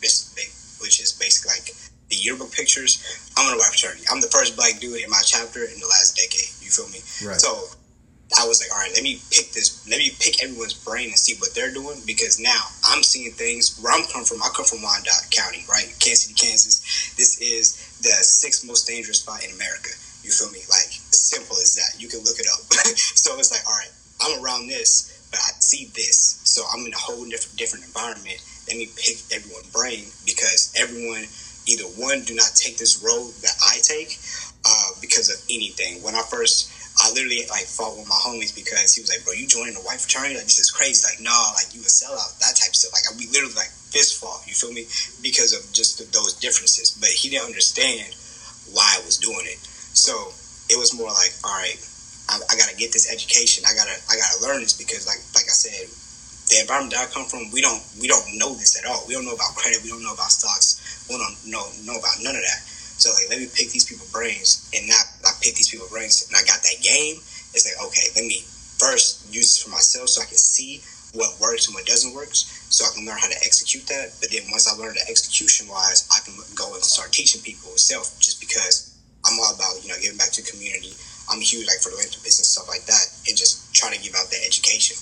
which 0.81 0.99
is 1.01 1.13
basically 1.13 1.57
like 1.57 1.73
the 2.09 2.15
yearbook 2.15 2.51
pictures, 2.51 3.01
I'm 3.37 3.49
in 3.49 3.55
a 3.55 3.57
white 3.57 3.73
fraternity. 3.73 4.05
I'm 4.11 4.21
the 4.21 4.29
first 4.29 4.55
black 4.55 4.79
dude 4.79 5.01
in 5.01 5.09
my 5.09 5.21
chapter 5.25 5.65
in 5.65 5.79
the 5.79 5.89
last 5.89 6.13
decade. 6.15 6.53
You 6.61 6.69
feel 6.69 6.89
me? 6.89 7.01
Right. 7.25 7.39
So 7.41 7.73
I 8.39 8.47
was 8.47 8.61
like, 8.61 8.71
all 8.73 8.81
right, 8.81 8.91
let 8.93 9.03
me 9.03 9.21
pick 9.29 9.51
this, 9.53 9.85
let 9.89 9.99
me 9.99 10.11
pick 10.19 10.41
everyone's 10.43 10.73
brain 10.73 11.09
and 11.09 11.17
see 11.17 11.35
what 11.39 11.53
they're 11.53 11.73
doing 11.73 12.01
because 12.05 12.39
now 12.39 12.61
I'm 12.85 13.03
seeing 13.03 13.31
things 13.31 13.77
where 13.81 13.93
I'm 13.93 14.05
coming 14.09 14.25
from. 14.25 14.41
I 14.41 14.49
come 14.55 14.65
from 14.65 14.81
Wyandotte 14.81 15.29
County, 15.29 15.65
right? 15.69 15.85
Kansas 16.01 16.25
City, 16.25 16.33
Kansas. 16.33 17.13
This 17.15 17.39
is 17.41 17.99
the 18.01 18.09
sixth 18.23 18.65
most 18.65 18.87
dangerous 18.87 19.21
spot 19.21 19.43
in 19.45 19.53
America. 19.53 19.93
You 20.23 20.31
feel 20.31 20.49
me? 20.51 20.65
Like, 20.69 20.89
simple 21.13 21.57
as 21.61 21.75
that. 21.75 22.01
You 22.01 22.07
can 22.07 22.23
look 22.23 22.39
it 22.39 22.47
up. 22.47 22.61
so 23.17 23.37
it's 23.37 23.51
like, 23.51 23.65
all 23.67 23.77
right, 23.77 23.91
I'm 24.21 24.41
around 24.43 24.67
this, 24.67 25.27
but 25.29 25.39
I 25.39 25.51
see 25.59 25.91
this. 25.93 26.41
So 26.43 26.63
I'm 26.73 26.85
in 26.85 26.93
a 26.93 26.97
whole 26.97 27.25
different, 27.25 27.57
different 27.57 27.85
environment. 27.85 28.41
Let 28.67 28.77
me 28.77 28.87
pick 28.97 29.19
everyone's 29.35 29.69
brain 29.69 30.05
because 30.25 30.73
everyone, 30.79 31.27
either 31.67 31.85
one, 32.01 32.23
do 32.23 32.33
not 32.33 32.55
take 32.55 32.77
this 32.77 33.03
road 33.03 33.35
that 33.43 33.55
I 33.61 33.77
take, 33.83 34.17
uh, 34.65 34.89
because 35.01 35.29
of 35.29 35.37
anything. 35.51 36.01
When 36.01 36.15
I 36.15 36.23
first, 36.23 36.71
I 37.03 37.11
literally 37.11 37.43
like 37.51 37.67
fought 37.67 37.99
with 37.99 38.07
my 38.07 38.15
homies 38.15 38.55
because 38.55 38.95
he 38.95 39.03
was 39.03 39.11
like, 39.11 39.27
"Bro, 39.27 39.35
you 39.35 39.43
joining 39.43 39.75
the 39.75 39.83
white 39.83 39.99
fraternity? 39.99 40.39
Like 40.39 40.47
this 40.47 40.63
is 40.63 40.71
crazy. 40.71 41.03
Like, 41.03 41.19
nah, 41.19 41.51
like 41.59 41.75
you 41.75 41.83
a 41.83 41.91
sellout, 41.91 42.39
that 42.39 42.55
type 42.55 42.71
of 42.71 42.79
stuff. 42.79 42.95
Like 42.95 43.03
we 43.19 43.27
literally 43.27 43.59
like 43.59 43.75
fist 43.91 44.23
fought. 44.23 44.39
You 44.47 44.55
feel 44.55 44.71
me? 44.71 44.87
Because 45.19 45.51
of 45.51 45.67
just 45.75 45.99
the, 45.99 46.07
those 46.15 46.31
differences. 46.39 46.95
But 46.95 47.11
he 47.11 47.27
didn't 47.27 47.51
understand 47.51 48.15
why 48.71 48.87
I 48.95 49.03
was 49.03 49.19
doing 49.19 49.43
it. 49.43 49.59
So 49.91 50.31
it 50.71 50.79
was 50.79 50.95
more 50.95 51.11
like, 51.11 51.35
all 51.43 51.59
right, 51.59 51.75
I, 52.31 52.39
I 52.39 52.55
gotta 52.55 52.79
get 52.79 52.95
this 52.95 53.11
education. 53.11 53.67
I 53.67 53.75
gotta 53.75 53.99
I 54.07 54.15
gotta 54.15 54.39
learn 54.39 54.63
this 54.63 54.79
because 54.79 55.03
like 55.03 55.19
like 55.35 55.51
I 55.51 55.55
said, 55.59 55.91
the 56.55 56.63
environment 56.63 56.95
that 56.95 57.03
I 57.03 57.11
come 57.11 57.27
from, 57.27 57.51
we 57.51 57.59
don't 57.59 57.83
we 57.99 58.07
don't 58.07 58.23
know 58.39 58.55
this 58.55 58.79
at 58.79 58.87
all. 58.87 59.03
We 59.11 59.13
don't 59.19 59.27
know 59.27 59.35
about 59.35 59.59
credit. 59.59 59.83
We 59.83 59.91
don't 59.91 60.07
know 60.07 60.15
about 60.15 60.31
stocks. 60.31 60.79
We 61.11 61.19
don't 61.19 61.35
know 61.51 61.67
know 61.83 61.99
about 61.99 62.15
none 62.23 62.39
of 62.39 62.43
that. 62.47 62.63
So 62.97 63.09
like, 63.11 63.29
let 63.29 63.39
me 63.39 63.47
pick 63.49 63.71
these 63.71 63.85
people's 63.85 64.11
brains, 64.11 64.69
and 64.73 64.87
not 64.87 65.03
I 65.25 65.31
pick 65.41 65.55
these 65.55 65.69
people's 65.69 65.91
brains, 65.91 66.27
and 66.27 66.37
I 66.37 66.43
got 66.45 66.61
that 66.61 66.79
game. 66.81 67.17
It's 67.53 67.65
like 67.65 67.77
okay, 67.89 68.05
let 68.15 68.25
me 68.25 68.45
first 68.79 69.27
use 69.33 69.53
this 69.53 69.61
for 69.63 69.69
myself 69.69 70.09
so 70.09 70.21
I 70.21 70.25
can 70.25 70.37
see 70.37 70.81
what 71.13 71.37
works 71.39 71.67
and 71.67 71.75
what 71.75 71.85
doesn't 71.85 72.13
work, 72.13 72.33
so 72.33 72.85
I 72.85 72.89
can 72.95 73.05
learn 73.05 73.17
how 73.21 73.29
to 73.29 73.39
execute 73.45 73.85
that. 73.87 74.17
But 74.19 74.31
then 74.33 74.49
once 74.49 74.65
I 74.65 74.73
learn 74.77 74.93
the 74.93 75.05
execution 75.09 75.67
wise, 75.69 76.09
I 76.09 76.19
can 76.25 76.33
go 76.55 76.73
and 76.73 76.83
start 76.83 77.11
teaching 77.13 77.41
people 77.41 77.69
itself. 77.73 78.17
Just 78.19 78.41
because 78.41 78.93
I'm 79.25 79.37
all 79.39 79.53
about 79.53 79.81
you 79.81 79.89
know 79.89 79.99
giving 80.01 80.17
back 80.17 80.31
to 80.37 80.41
the 80.41 80.49
community. 80.49 80.93
I'm 81.31 81.39
huge 81.39 81.67
like 81.67 81.79
for 81.79 81.89
the 81.89 81.97
business 81.97 82.51
stuff 82.51 82.67
like 82.67 82.85
that, 82.85 83.05
and 83.29 83.37
just 83.37 83.73
trying 83.73 83.93
to 83.95 84.01
give 84.01 84.13
out 84.15 84.29
that 84.29 84.43
education. 84.45 84.97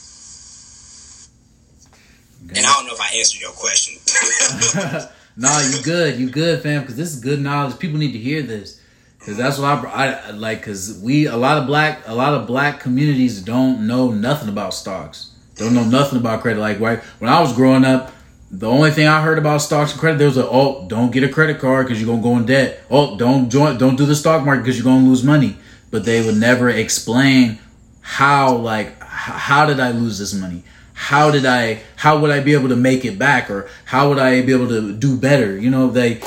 Okay. 2.46 2.60
And 2.60 2.66
I 2.66 2.72
don't 2.74 2.86
know 2.86 2.94
if 2.94 3.02
I 3.02 3.14
answered 3.18 3.42
your 3.42 3.54
question. 3.54 3.98
nah, 5.36 5.60
you 5.60 5.82
good, 5.84 6.20
you 6.20 6.30
good, 6.30 6.62
fam. 6.62 6.82
Because 6.82 6.96
this 6.96 7.14
is 7.14 7.20
good 7.20 7.40
knowledge. 7.42 7.78
People 7.80 8.00
need 8.00 8.14
to 8.14 8.20
hear 8.20 8.42
this. 8.42 8.82
Cause 9.26 9.38
that's 9.38 9.60
what 9.60 9.86
I, 9.86 10.14
I 10.14 10.32
like. 10.32 10.64
Cause 10.64 11.00
we 11.04 11.28
a 11.28 11.38
lot 11.38 11.60
of 11.60 11.68
black 11.68 12.02
a 12.08 12.16
lot 12.16 12.34
of 12.34 12.48
black 12.48 12.80
communities 12.80 13.40
don't 13.40 13.86
know 13.86 14.10
nothing 14.10 14.50
about 14.50 14.74
stocks. 14.74 15.36
Don't 15.58 15.76
know 15.76 15.84
nothing 15.84 16.18
about 16.18 16.42
credit. 16.42 16.60
Like 16.60 16.80
right 16.80 17.04
when 17.20 17.32
I 17.32 17.40
was 17.40 17.54
growing 17.54 17.86
up, 17.86 18.12
the 18.50 18.68
only 18.68 18.90
thing 18.90 19.06
I 19.08 19.22
heard 19.22 19.38
about 19.38 19.62
stocks 19.62 19.92
and 19.92 20.00
credit 20.00 20.18
there 20.18 20.28
was 20.28 20.38
a 20.38 20.50
oh 20.50 20.88
don't 20.88 21.12
get 21.12 21.24
a 21.24 21.30
credit 21.30 21.60
card 21.60 21.86
because 21.86 22.02
you're 22.02 22.10
gonna 22.10 22.24
go 22.24 22.36
in 22.38 22.48
debt. 22.48 22.82
Oh 22.90 23.16
don't 23.16 23.52
join 23.52 23.78
don't 23.78 23.96
do 23.96 24.08
the 24.08 24.16
stock 24.16 24.44
market 24.44 24.64
because 24.64 24.76
you're 24.76 24.86
gonna 24.86 25.08
lose 25.08 25.24
money. 25.24 25.56
But 25.92 26.04
they 26.04 26.26
would 26.26 26.38
never 26.38 26.70
explain 26.70 27.60
how 28.02 28.56
like 28.56 29.00
how 29.04 29.68
did 29.68 29.80
I 29.80 29.92
lose 29.92 30.18
this 30.18 30.34
money? 30.34 30.64
How 31.02 31.32
did 31.32 31.48
I 31.48 31.82
how 31.96 32.20
would 32.20 32.30
I 32.30 32.42
be 32.42 32.54
able 32.54 32.70
to 32.70 32.76
make 32.76 33.06
it 33.06 33.18
back 33.18 33.50
or 33.50 33.68
how 33.86 34.10
would 34.10 34.20
I 34.20 34.44
be 34.44 34.54
able 34.54 34.68
to 34.68 34.94
do 34.94 35.18
better? 35.18 35.58
You 35.58 35.72
know, 35.72 35.90
they 35.90 36.22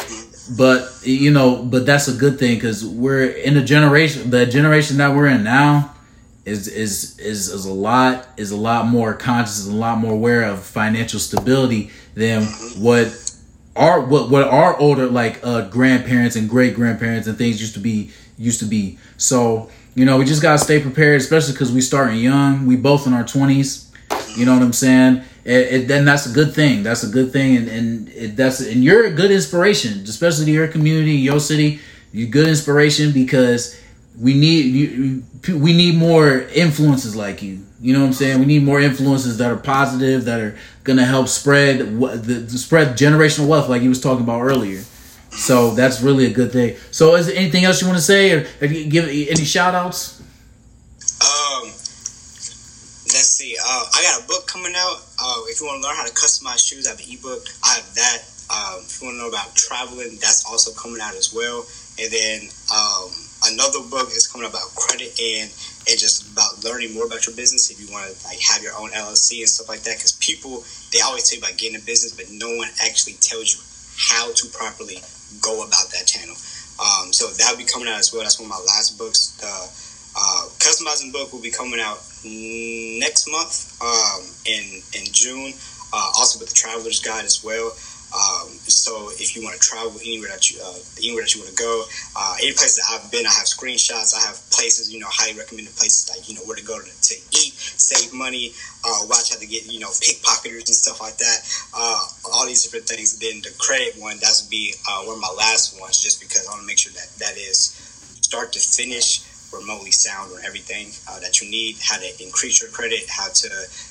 but 0.58 1.00
you 1.04 1.30
know, 1.30 1.62
but 1.62 1.86
that's 1.86 2.08
a 2.08 2.12
good 2.12 2.40
thing 2.40 2.58
cuz 2.58 2.84
we're 2.84 3.24
in 3.24 3.56
a 3.56 3.64
generation 3.64 4.30
the 4.30 4.44
generation 4.44 4.96
that 4.96 5.14
we're 5.14 5.28
in 5.28 5.44
now 5.44 5.94
is 6.44 6.66
is 6.66 7.16
is 7.20 7.48
is 7.50 7.64
a 7.64 7.72
lot 7.72 8.26
is 8.36 8.50
a 8.50 8.56
lot 8.56 8.88
more 8.88 9.14
conscious 9.14 9.60
is 9.60 9.68
a 9.68 9.72
lot 9.72 9.98
more 9.98 10.12
aware 10.12 10.42
of 10.42 10.64
financial 10.64 11.20
stability 11.20 11.90
than 12.16 12.42
what 12.76 13.06
our 13.76 14.00
what 14.00 14.28
what 14.28 14.42
our 14.42 14.76
older 14.78 15.06
like 15.06 15.38
uh 15.44 15.68
grandparents 15.68 16.34
and 16.34 16.50
great 16.50 16.74
grandparents 16.74 17.28
and 17.28 17.38
things 17.38 17.60
used 17.60 17.74
to 17.74 17.80
be 17.80 18.10
used 18.36 18.58
to 18.58 18.66
be. 18.66 18.98
So, 19.18 19.70
you 19.94 20.04
know, 20.04 20.18
we 20.18 20.24
just 20.24 20.42
got 20.42 20.58
to 20.58 20.58
stay 20.58 20.80
prepared 20.80 21.20
especially 21.20 21.54
cuz 21.54 21.70
we 21.70 21.80
starting 21.80 22.18
young. 22.18 22.66
We 22.66 22.74
both 22.74 23.06
in 23.06 23.12
our 23.12 23.22
20s 23.22 23.84
you 24.36 24.44
know 24.44 24.54
what 24.54 24.62
I'm 24.62 24.72
saying? 24.72 25.22
It, 25.44 25.72
it, 25.72 25.88
then 25.88 26.04
that's 26.04 26.26
a 26.26 26.32
good 26.32 26.54
thing. 26.54 26.82
That's 26.82 27.02
a 27.02 27.08
good 27.08 27.32
thing, 27.32 27.56
and 27.56 27.68
and 27.68 28.08
it, 28.08 28.36
that's 28.36 28.60
and 28.60 28.82
you're 28.82 29.06
a 29.06 29.10
good 29.10 29.30
inspiration, 29.30 30.02
especially 30.04 30.46
to 30.46 30.50
your 30.50 30.68
community, 30.68 31.12
your 31.12 31.40
city. 31.40 31.80
You're 32.12 32.28
good 32.28 32.48
inspiration 32.48 33.12
because 33.12 33.78
we 34.18 34.34
need 34.34 34.66
you, 34.66 35.22
we 35.56 35.72
need 35.72 35.96
more 35.96 36.42
influences 36.54 37.14
like 37.16 37.42
you. 37.42 37.66
You 37.80 37.92
know 37.92 38.00
what 38.00 38.06
I'm 38.06 38.12
saying? 38.14 38.38
We 38.38 38.46
need 38.46 38.62
more 38.62 38.80
influences 38.80 39.36
that 39.38 39.50
are 39.50 39.56
positive, 39.56 40.24
that 40.24 40.40
are 40.40 40.56
gonna 40.84 41.04
help 41.04 41.28
spread 41.28 41.78
the, 42.00 42.48
spread 42.58 42.96
generational 42.96 43.46
wealth, 43.46 43.68
like 43.68 43.82
you 43.82 43.88
was 43.88 44.00
talking 44.00 44.24
about 44.24 44.42
earlier. 44.42 44.82
So 45.34 45.72
that's 45.72 46.00
really 46.00 46.26
a 46.26 46.30
good 46.30 46.52
thing. 46.52 46.76
So, 46.90 47.16
is 47.16 47.26
there 47.26 47.36
anything 47.36 47.64
else 47.64 47.80
you 47.80 47.88
want 47.88 47.98
to 47.98 48.04
say, 48.04 48.32
or 48.32 48.66
give 48.66 49.08
any 49.08 49.44
shout 49.44 49.74
outs? 49.74 50.20
Um, 51.20 51.64
let's 53.12 53.33
see. 53.44 53.56
Uh, 53.60 53.84
I 53.92 54.02
got 54.02 54.24
a 54.24 54.26
book 54.26 54.46
coming 54.46 54.72
out. 54.76 55.04
Uh, 55.20 55.44
if 55.52 55.60
you 55.60 55.66
want 55.66 55.82
to 55.82 55.88
learn 55.88 55.96
how 55.96 56.06
to 56.06 56.12
customize 56.12 56.64
shoes, 56.64 56.86
I 56.86 56.96
have 56.96 57.00
an 57.00 57.06
ebook. 57.08 57.44
I 57.62 57.76
have 57.76 57.88
that. 57.94 58.18
Um, 58.48 58.84
if 58.84 59.00
you 59.00 59.08
want 59.08 59.16
to 59.16 59.20
know 59.24 59.28
about 59.28 59.54
traveling, 59.54 60.16
that's 60.20 60.44
also 60.48 60.72
coming 60.72 61.00
out 61.00 61.14
as 61.14 61.32
well. 61.32 61.64
And 62.00 62.08
then 62.10 62.48
um, 62.72 63.12
another 63.52 63.80
book 63.88 64.08
is 64.08 64.26
coming 64.26 64.48
about 64.48 64.72
credit 64.74 65.12
and 65.20 65.52
and 65.84 66.00
just 66.00 66.32
about 66.32 66.64
learning 66.64 66.96
more 66.96 67.04
about 67.04 67.26
your 67.26 67.36
business. 67.36 67.70
If 67.70 67.80
you 67.80 67.92
want 67.92 68.08
to 68.08 68.12
like 68.24 68.40
have 68.40 68.62
your 68.64 68.72
own 68.80 68.90
LLC 68.90 69.44
and 69.44 69.48
stuff 69.48 69.68
like 69.68 69.84
that, 69.84 69.96
because 70.00 70.16
people 70.16 70.64
they 70.92 71.00
always 71.00 71.28
tell 71.28 71.38
you 71.38 71.44
about 71.44 71.56
getting 71.60 71.76
a 71.76 71.84
business, 71.84 72.16
but 72.16 72.26
no 72.32 72.48
one 72.56 72.68
actually 72.82 73.20
tells 73.20 73.52
you 73.52 73.60
how 73.96 74.32
to 74.32 74.44
properly 74.56 74.98
go 75.40 75.60
about 75.64 75.92
that 75.92 76.08
channel. 76.08 76.36
Um, 76.74 77.12
so 77.12 77.30
that'll 77.38 77.60
be 77.60 77.68
coming 77.68 77.86
out 77.86 78.00
as 78.00 78.12
well. 78.12 78.22
That's 78.22 78.40
one 78.40 78.50
of 78.50 78.56
my 78.56 78.64
last 78.66 78.98
books. 78.98 79.38
The 79.38 79.52
uh, 80.16 80.48
customizing 80.58 81.12
book 81.12 81.32
will 81.32 81.42
be 81.42 81.50
coming 81.50 81.80
out 81.80 81.98
next 82.24 83.28
month 83.30 83.76
um, 83.82 84.22
in 84.46 84.82
in 84.98 85.04
June. 85.12 85.52
Uh, 85.94 86.10
also 86.18 86.40
with 86.40 86.48
the 86.48 86.54
traveler's 86.54 87.00
guide 87.00 87.24
as 87.24 87.44
well. 87.44 87.70
Um, 88.14 88.46
so 88.70 89.10
if 89.18 89.34
you 89.34 89.42
want 89.42 89.58
to 89.58 89.60
travel 89.60 89.98
anywhere 89.98 90.30
that 90.30 90.46
you 90.50 90.62
uh, 90.62 90.78
anywhere 90.98 91.26
that 91.26 91.34
you 91.34 91.42
want 91.42 91.50
to 91.50 91.58
go, 91.58 91.82
uh, 92.14 92.34
any 92.38 92.54
place 92.54 92.78
that 92.78 92.86
I've 92.86 93.10
been, 93.10 93.26
I 93.26 93.34
have 93.34 93.50
screenshots. 93.50 94.14
I 94.14 94.22
have 94.22 94.38
places, 94.54 94.92
you 94.92 95.00
know, 95.00 95.10
highly 95.10 95.34
recommended 95.38 95.74
places 95.74 96.06
like 96.14 96.28
you 96.28 96.36
know 96.36 96.42
where 96.46 96.54
to 96.54 96.62
go 96.62 96.78
to, 96.78 96.86
to 96.86 97.14
eat, 97.34 97.54
save 97.58 98.14
money, 98.14 98.54
uh, 98.86 99.10
watch 99.10 99.34
how 99.34 99.38
to 99.42 99.46
get 99.46 99.66
you 99.66 99.80
know 99.80 99.90
pickpocketers 99.98 100.70
and 100.70 100.78
stuff 100.78 101.00
like 101.00 101.18
that. 101.18 101.38
Uh, 101.74 102.06
all 102.30 102.46
these 102.46 102.62
different 102.62 102.86
things. 102.86 103.18
Then 103.18 103.42
the 103.42 103.50
credit 103.58 103.98
one, 103.98 104.18
that's 104.22 104.46
be 104.46 104.74
uh, 104.86 105.02
one 105.10 105.16
of 105.16 105.22
my 105.22 105.34
last 105.36 105.80
ones, 105.80 105.98
just 105.98 106.20
because 106.22 106.46
I 106.46 106.50
want 106.54 106.62
to 106.62 106.66
make 106.66 106.78
sure 106.78 106.92
that 106.94 107.10
that 107.18 107.34
is 107.34 107.74
start 108.22 108.52
to 108.52 108.60
finish 108.60 109.23
remotely 109.54 109.90
sound 109.90 110.32
on 110.32 110.38
everything 110.44 110.88
uh, 111.08 111.18
that 111.20 111.40
you 111.40 111.50
need, 111.50 111.76
how 111.82 111.96
to 111.98 112.22
increase 112.22 112.60
your 112.60 112.70
credit, 112.70 113.08
how 113.08 113.28
to, 113.28 113.48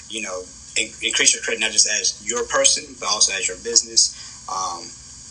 you 0.10 0.22
know, 0.22 0.44
in- 0.78 0.94
increase 1.02 1.34
your 1.34 1.42
credit 1.44 1.62
not 1.62 1.72
just 1.72 1.88
as 1.88 2.22
your 2.26 2.44
person, 2.46 2.96
but 3.00 3.10
also 3.10 3.34
as 3.34 3.48
your 3.48 3.58
business. 3.64 4.14
Um, 4.50 4.84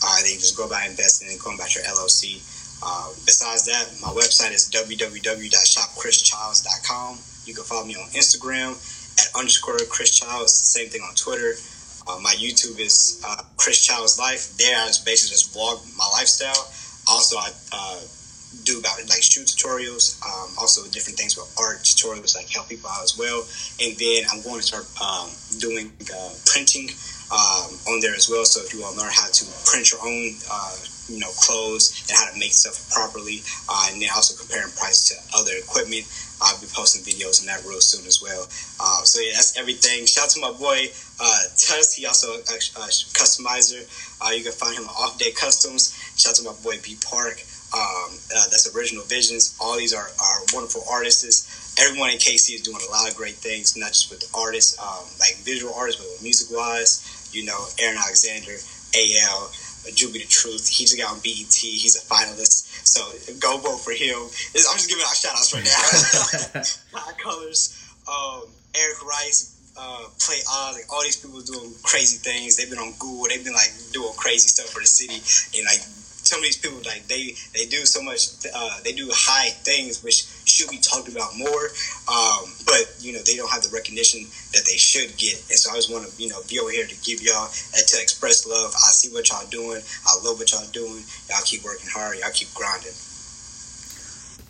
uh, 0.03 0.17
then 0.23 0.39
just 0.39 0.57
go 0.57 0.67
by 0.67 0.85
investing 0.85 1.29
and 1.29 1.39
going 1.39 1.55
about 1.55 1.75
your 1.75 1.83
LLC. 1.85 2.41
Uh, 2.83 3.13
besides 3.25 3.63
that, 3.65 3.87
my 4.01 4.09
website 4.09 4.51
is 4.51 4.69
www.shopchrischilds.com. 4.69 7.19
You 7.45 7.53
can 7.53 7.63
follow 7.63 7.85
me 7.85 7.95
on 7.95 8.09
Instagram 8.11 8.75
at 9.19 9.29
underscore 9.37 9.77
Chris 9.89 10.11
Childs. 10.11 10.51
Same 10.51 10.89
thing 10.89 11.01
on 11.01 11.15
Twitter. 11.15 11.55
Uh, 12.07 12.19
my 12.21 12.33
YouTube 12.35 12.79
is 12.79 13.21
uh, 13.25 13.43
Chris 13.55 13.85
Childs 13.85 14.19
Life. 14.19 14.57
There, 14.57 14.75
I 14.75 14.87
just 14.87 15.05
basically 15.05 15.35
just 15.35 15.53
vlog 15.55 15.79
my 15.97 16.05
lifestyle. 16.11 16.67
Also, 17.07 17.37
I 17.37 17.51
uh, 17.71 18.01
do 18.63 18.79
about 18.79 18.97
like 19.09 19.21
shoe 19.21 19.43
tutorials, 19.43 20.21
um, 20.23 20.53
also 20.59 20.83
different 20.91 21.17
things 21.17 21.35
with 21.35 21.49
art 21.59 21.83
tutorials, 21.83 22.35
like 22.35 22.49
help 22.49 22.69
people 22.69 22.89
out 22.89 23.03
as 23.03 23.17
well. 23.17 23.43
And 23.81 23.97
then 23.97 24.23
I'm 24.31 24.41
going 24.41 24.61
to 24.61 24.65
start 24.65 24.85
um, 25.01 25.29
doing 25.59 25.91
uh, 26.13 26.33
printing 26.45 26.89
um, 27.33 27.73
on 27.89 27.99
there 27.99 28.15
as 28.15 28.29
well. 28.29 28.45
So 28.45 28.61
if 28.61 28.73
you 28.73 28.81
want 28.81 28.95
to 28.95 29.01
learn 29.01 29.11
how 29.13 29.27
to 29.27 29.43
print 29.65 29.91
your 29.91 30.01
own, 30.05 30.37
uh, 30.51 30.75
you 31.09 31.19
know, 31.19 31.31
clothes 31.41 32.05
and 32.07 32.15
how 32.15 32.31
to 32.31 32.39
make 32.39 32.53
stuff 32.53 32.77
properly, 32.93 33.41
uh, 33.67 33.91
and 33.91 34.01
then 34.01 34.09
also 34.15 34.37
comparing 34.37 34.71
price 34.77 35.09
to 35.09 35.15
other 35.35 35.51
equipment, 35.57 36.05
I'll 36.41 36.59
be 36.59 36.67
posting 36.71 37.03
videos 37.03 37.41
on 37.41 37.47
that 37.47 37.63
real 37.63 37.79
soon 37.79 38.05
as 38.05 38.21
well. 38.21 38.43
Uh, 38.79 39.01
so 39.03 39.19
yeah, 39.21 39.31
that's 39.33 39.57
everything. 39.57 40.05
Shout 40.05 40.25
out 40.25 40.29
to 40.35 40.41
my 40.41 40.51
boy 40.51 40.91
uh, 41.19 41.43
Tuss. 41.55 41.95
He 41.95 42.05
also 42.05 42.35
a, 42.35 42.39
a 42.39 42.87
customizer. 43.15 43.81
Uh, 44.21 44.31
you 44.31 44.43
can 44.43 44.51
find 44.51 44.75
him 44.75 44.83
on 44.83 44.95
Off 44.95 45.17
Day 45.17 45.31
Customs. 45.31 45.95
Shout 46.17 46.35
out 46.35 46.43
to 46.43 46.43
my 46.43 46.55
boy 46.63 46.79
B 46.83 46.97
Park. 47.03 47.39
Um, 47.73 48.13
uh, 48.29 48.45
that's 48.53 48.69
Original 48.75 49.03
Visions. 49.05 49.57
All 49.59 49.77
these 49.77 49.93
are, 49.93 50.05
are 50.05 50.37
wonderful 50.53 50.83
artists. 50.89 51.49
Everyone 51.81 52.11
in 52.11 52.17
KC 52.17 52.55
is 52.55 52.61
doing 52.61 52.77
a 52.77 52.91
lot 52.91 53.09
of 53.09 53.17
great 53.17 53.33
things, 53.33 53.75
not 53.75 53.89
just 53.89 54.11
with 54.11 54.19
the 54.21 54.29
artists, 54.37 54.77
um, 54.77 55.09
like 55.19 55.41
visual 55.41 55.73
artists, 55.73 55.99
but 55.99 56.07
with 56.11 56.21
music 56.21 56.55
wise. 56.55 57.01
You 57.33 57.45
know, 57.45 57.57
Aaron 57.81 57.97
Alexander, 57.97 58.53
AL, 58.93 59.49
Juby 59.91 60.21
the 60.21 60.29
Truth. 60.29 60.69
He 60.69 60.85
just 60.85 60.97
got 60.97 61.11
on 61.11 61.19
BET. 61.19 61.49
He's 61.49 61.97
a 61.97 62.05
finalist. 62.05 62.69
So 62.85 63.01
go 63.39 63.57
vote 63.57 63.81
for 63.81 63.91
him. 63.91 64.21
I'm 64.21 64.77
just 64.77 64.89
giving 64.89 65.03
out 65.03 65.15
shout 65.17 65.33
outs 65.33 65.53
right 65.53 65.65
now. 65.65 66.61
Hot 67.01 67.17
Colors, 67.17 67.73
um, 68.05 68.45
Eric 68.77 69.01
Rice, 69.01 69.53
uh, 69.77 70.05
play 70.21 70.37
Oz, 70.45 70.77
like 70.77 70.85
all 70.93 71.01
these 71.01 71.17
people 71.17 71.41
doing 71.41 71.73
crazy 71.81 72.17
things. 72.21 72.55
They've 72.55 72.69
been 72.69 72.79
on 72.79 72.93
Google. 72.99 73.25
They've 73.29 73.43
been 73.43 73.57
like 73.57 73.73
doing 73.91 74.13
crazy 74.15 74.47
stuff 74.47 74.69
for 74.69 74.79
the 74.79 74.85
city, 74.85 75.17
and 75.57 75.65
like 75.65 75.81
some 76.23 76.39
of 76.39 76.43
these 76.43 76.57
people 76.57 76.79
like 76.85 77.05
they 77.07 77.35
they 77.53 77.65
do 77.65 77.85
so 77.85 78.01
much 78.01 78.29
uh, 78.55 78.77
they 78.83 78.93
do 78.93 79.09
high 79.11 79.49
things 79.49 80.03
which 80.03 80.25
should 80.45 80.69
be 80.69 80.77
talked 80.77 81.07
about 81.07 81.35
more 81.37 81.69
um, 82.07 82.51
but 82.65 82.95
you 82.99 83.13
know 83.13 83.19
they 83.25 83.35
don't 83.35 83.51
have 83.51 83.63
the 83.63 83.69
recognition 83.73 84.25
that 84.53 84.65
they 84.65 84.77
should 84.77 85.15
get. 85.17 85.35
And 85.49 85.57
so 85.57 85.71
i 85.71 85.75
just 85.75 85.91
want 85.91 86.07
to 86.07 86.21
you 86.21 86.29
know 86.29 86.39
be 86.49 86.59
over 86.59 86.71
here 86.71 86.85
to 86.87 86.95
give 87.03 87.21
y'all 87.21 87.47
and 87.75 87.87
to 87.87 88.01
express 88.01 88.47
love. 88.47 88.73
I 88.75 88.91
see 88.91 89.13
what 89.13 89.29
y'all 89.29 89.47
doing. 89.49 89.81
I 90.05 90.15
love 90.23 90.39
what 90.39 90.51
y'all 90.51 90.67
doing. 90.71 91.03
Y'all 91.29 91.43
keep 91.45 91.63
working 91.63 91.89
hard. 91.91 92.17
Y'all 92.19 92.31
keep 92.33 92.53
grinding. 92.53 92.91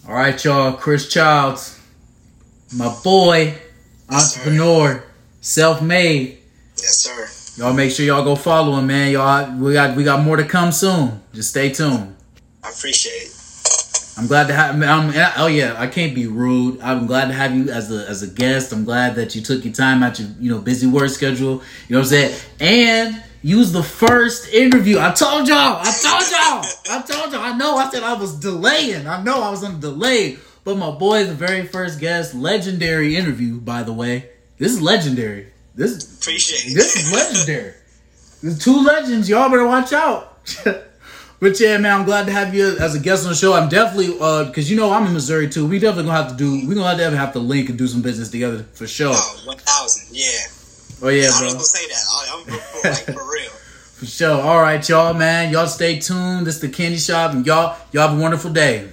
All 0.07 0.15
right, 0.15 0.43
y'all. 0.43 0.73
Chris 0.73 1.07
Childs, 1.07 1.79
my 2.75 2.93
boy, 3.03 3.55
Yes, 4.11 4.37
entrepreneur, 4.37 5.03
self-made. 5.41 6.39
Yes, 6.77 6.97
sir. 6.97 7.42
Y'all 7.55 7.73
make 7.73 7.91
sure 7.91 8.03
y'all 8.03 8.23
go 8.23 8.35
follow 8.35 8.79
him, 8.79 8.87
man. 8.87 9.11
Y'all, 9.11 9.55
we 9.59 9.73
got 9.73 9.95
we 9.95 10.03
got 10.03 10.23
more 10.23 10.37
to 10.37 10.43
come 10.43 10.71
soon. 10.71 11.21
Just 11.33 11.51
stay 11.51 11.71
tuned. 11.71 12.15
I 12.63 12.69
appreciate 12.69 13.11
it. 13.11 13.33
I'm 14.17 14.25
glad 14.25 14.47
to 14.47 14.53
have. 14.53 14.81
I'm, 14.81 15.13
oh 15.37 15.45
yeah, 15.45 15.75
I 15.77 15.85
can't 15.85 16.15
be 16.15 16.25
rude. 16.25 16.81
I'm 16.81 17.05
glad 17.05 17.27
to 17.27 17.33
have 17.33 17.55
you 17.55 17.69
as 17.69 17.91
a 17.91 18.09
as 18.09 18.23
a 18.23 18.27
guest. 18.27 18.73
I'm 18.73 18.85
glad 18.85 19.15
that 19.15 19.35
you 19.35 19.41
took 19.41 19.63
your 19.63 19.73
time 19.73 20.01
out 20.01 20.19
your 20.19 20.29
you 20.39 20.51
know 20.51 20.59
busy 20.61 20.87
work 20.87 21.09
schedule. 21.09 21.61
You 21.87 21.95
know 21.95 21.99
what 21.99 22.05
I'm 22.05 22.05
saying? 22.05 22.39
And 22.59 23.23
you 23.43 23.59
was 23.59 23.71
the 23.71 23.83
first 23.83 24.51
interview. 24.51 24.97
I 24.97 25.11
told 25.11 25.47
y'all. 25.47 25.77
I 25.79 25.93
told 26.01 26.31
y'all. 26.31 26.97
I 26.97 27.03
told 27.05 27.33
y'all. 27.33 27.41
I 27.41 27.55
know. 27.55 27.77
I 27.77 27.91
said 27.91 28.01
I 28.01 28.13
was 28.13 28.39
delaying. 28.39 29.05
I 29.05 29.21
know 29.21 29.43
I 29.43 29.51
was 29.51 29.63
on 29.63 29.79
delay. 29.79 30.37
But 30.63 30.77
my 30.77 30.89
boy, 30.89 31.25
the 31.25 31.35
very 31.35 31.67
first 31.67 31.99
guest, 31.99 32.33
legendary 32.33 33.15
interview. 33.15 33.59
By 33.59 33.83
the 33.83 33.93
way, 33.93 34.29
this 34.57 34.71
is 34.71 34.81
legendary. 34.81 35.52
This 35.75 35.91
is 35.91 36.17
Appreciate 36.19 36.73
this 36.73 36.95
is 36.95 37.11
legendary. 37.11 37.73
There's 38.41 38.59
two 38.59 38.83
legends. 38.83 39.27
Y'all 39.27 39.49
better 39.49 39.65
watch 39.65 39.93
out. 39.93 40.45
but 41.39 41.59
yeah, 41.59 41.77
man, 41.77 41.99
I'm 41.99 42.05
glad 42.05 42.25
to 42.27 42.31
have 42.31 42.53
you 42.53 42.77
as 42.77 42.93
a 42.93 42.99
guest 42.99 43.23
on 43.23 43.31
the 43.31 43.35
show. 43.35 43.53
I'm 43.53 43.69
definitely 43.69 44.17
uh 44.19 44.45
because 44.45 44.69
you 44.69 44.77
know 44.77 44.91
I'm 44.91 45.07
in 45.07 45.13
Missouri 45.13 45.49
too. 45.49 45.67
We 45.67 45.79
definitely 45.79 46.11
gonna 46.11 46.23
have 46.23 46.31
to 46.31 46.37
do. 46.37 46.67
We 46.67 46.75
gonna 46.75 46.87
have 46.87 47.11
to 47.11 47.17
have 47.17 47.33
to 47.33 47.39
link 47.39 47.69
and 47.69 47.77
do 47.77 47.87
some 47.87 48.01
business 48.01 48.29
together 48.29 48.65
for 48.73 48.85
sure. 48.85 49.13
Oh, 49.15 49.41
1000. 49.45 50.15
Yeah. 50.15 50.29
Oh 51.01 51.09
yeah, 51.09 51.29
I 51.33 51.39
bro. 51.39 51.47
going 51.49 51.59
to 51.59 51.65
say 51.65 51.85
that. 51.87 52.03
I, 52.09 52.33
I'm 52.33 52.45
for, 52.45 52.87
like, 52.87 53.17
for 53.17 53.29
real. 53.29 53.49
For 53.49 54.05
sure. 54.05 54.41
All 54.41 54.61
right, 54.61 54.87
y'all, 54.87 55.13
man. 55.13 55.51
Y'all 55.51 55.67
stay 55.67 55.99
tuned. 55.99 56.47
This 56.47 56.55
is 56.55 56.61
the 56.61 56.69
Candy 56.69 56.97
Shop, 56.97 57.33
and 57.33 57.45
y'all, 57.45 57.77
y'all 57.91 58.07
have 58.07 58.17
a 58.17 58.21
wonderful 58.21 58.51
day. 58.53 58.89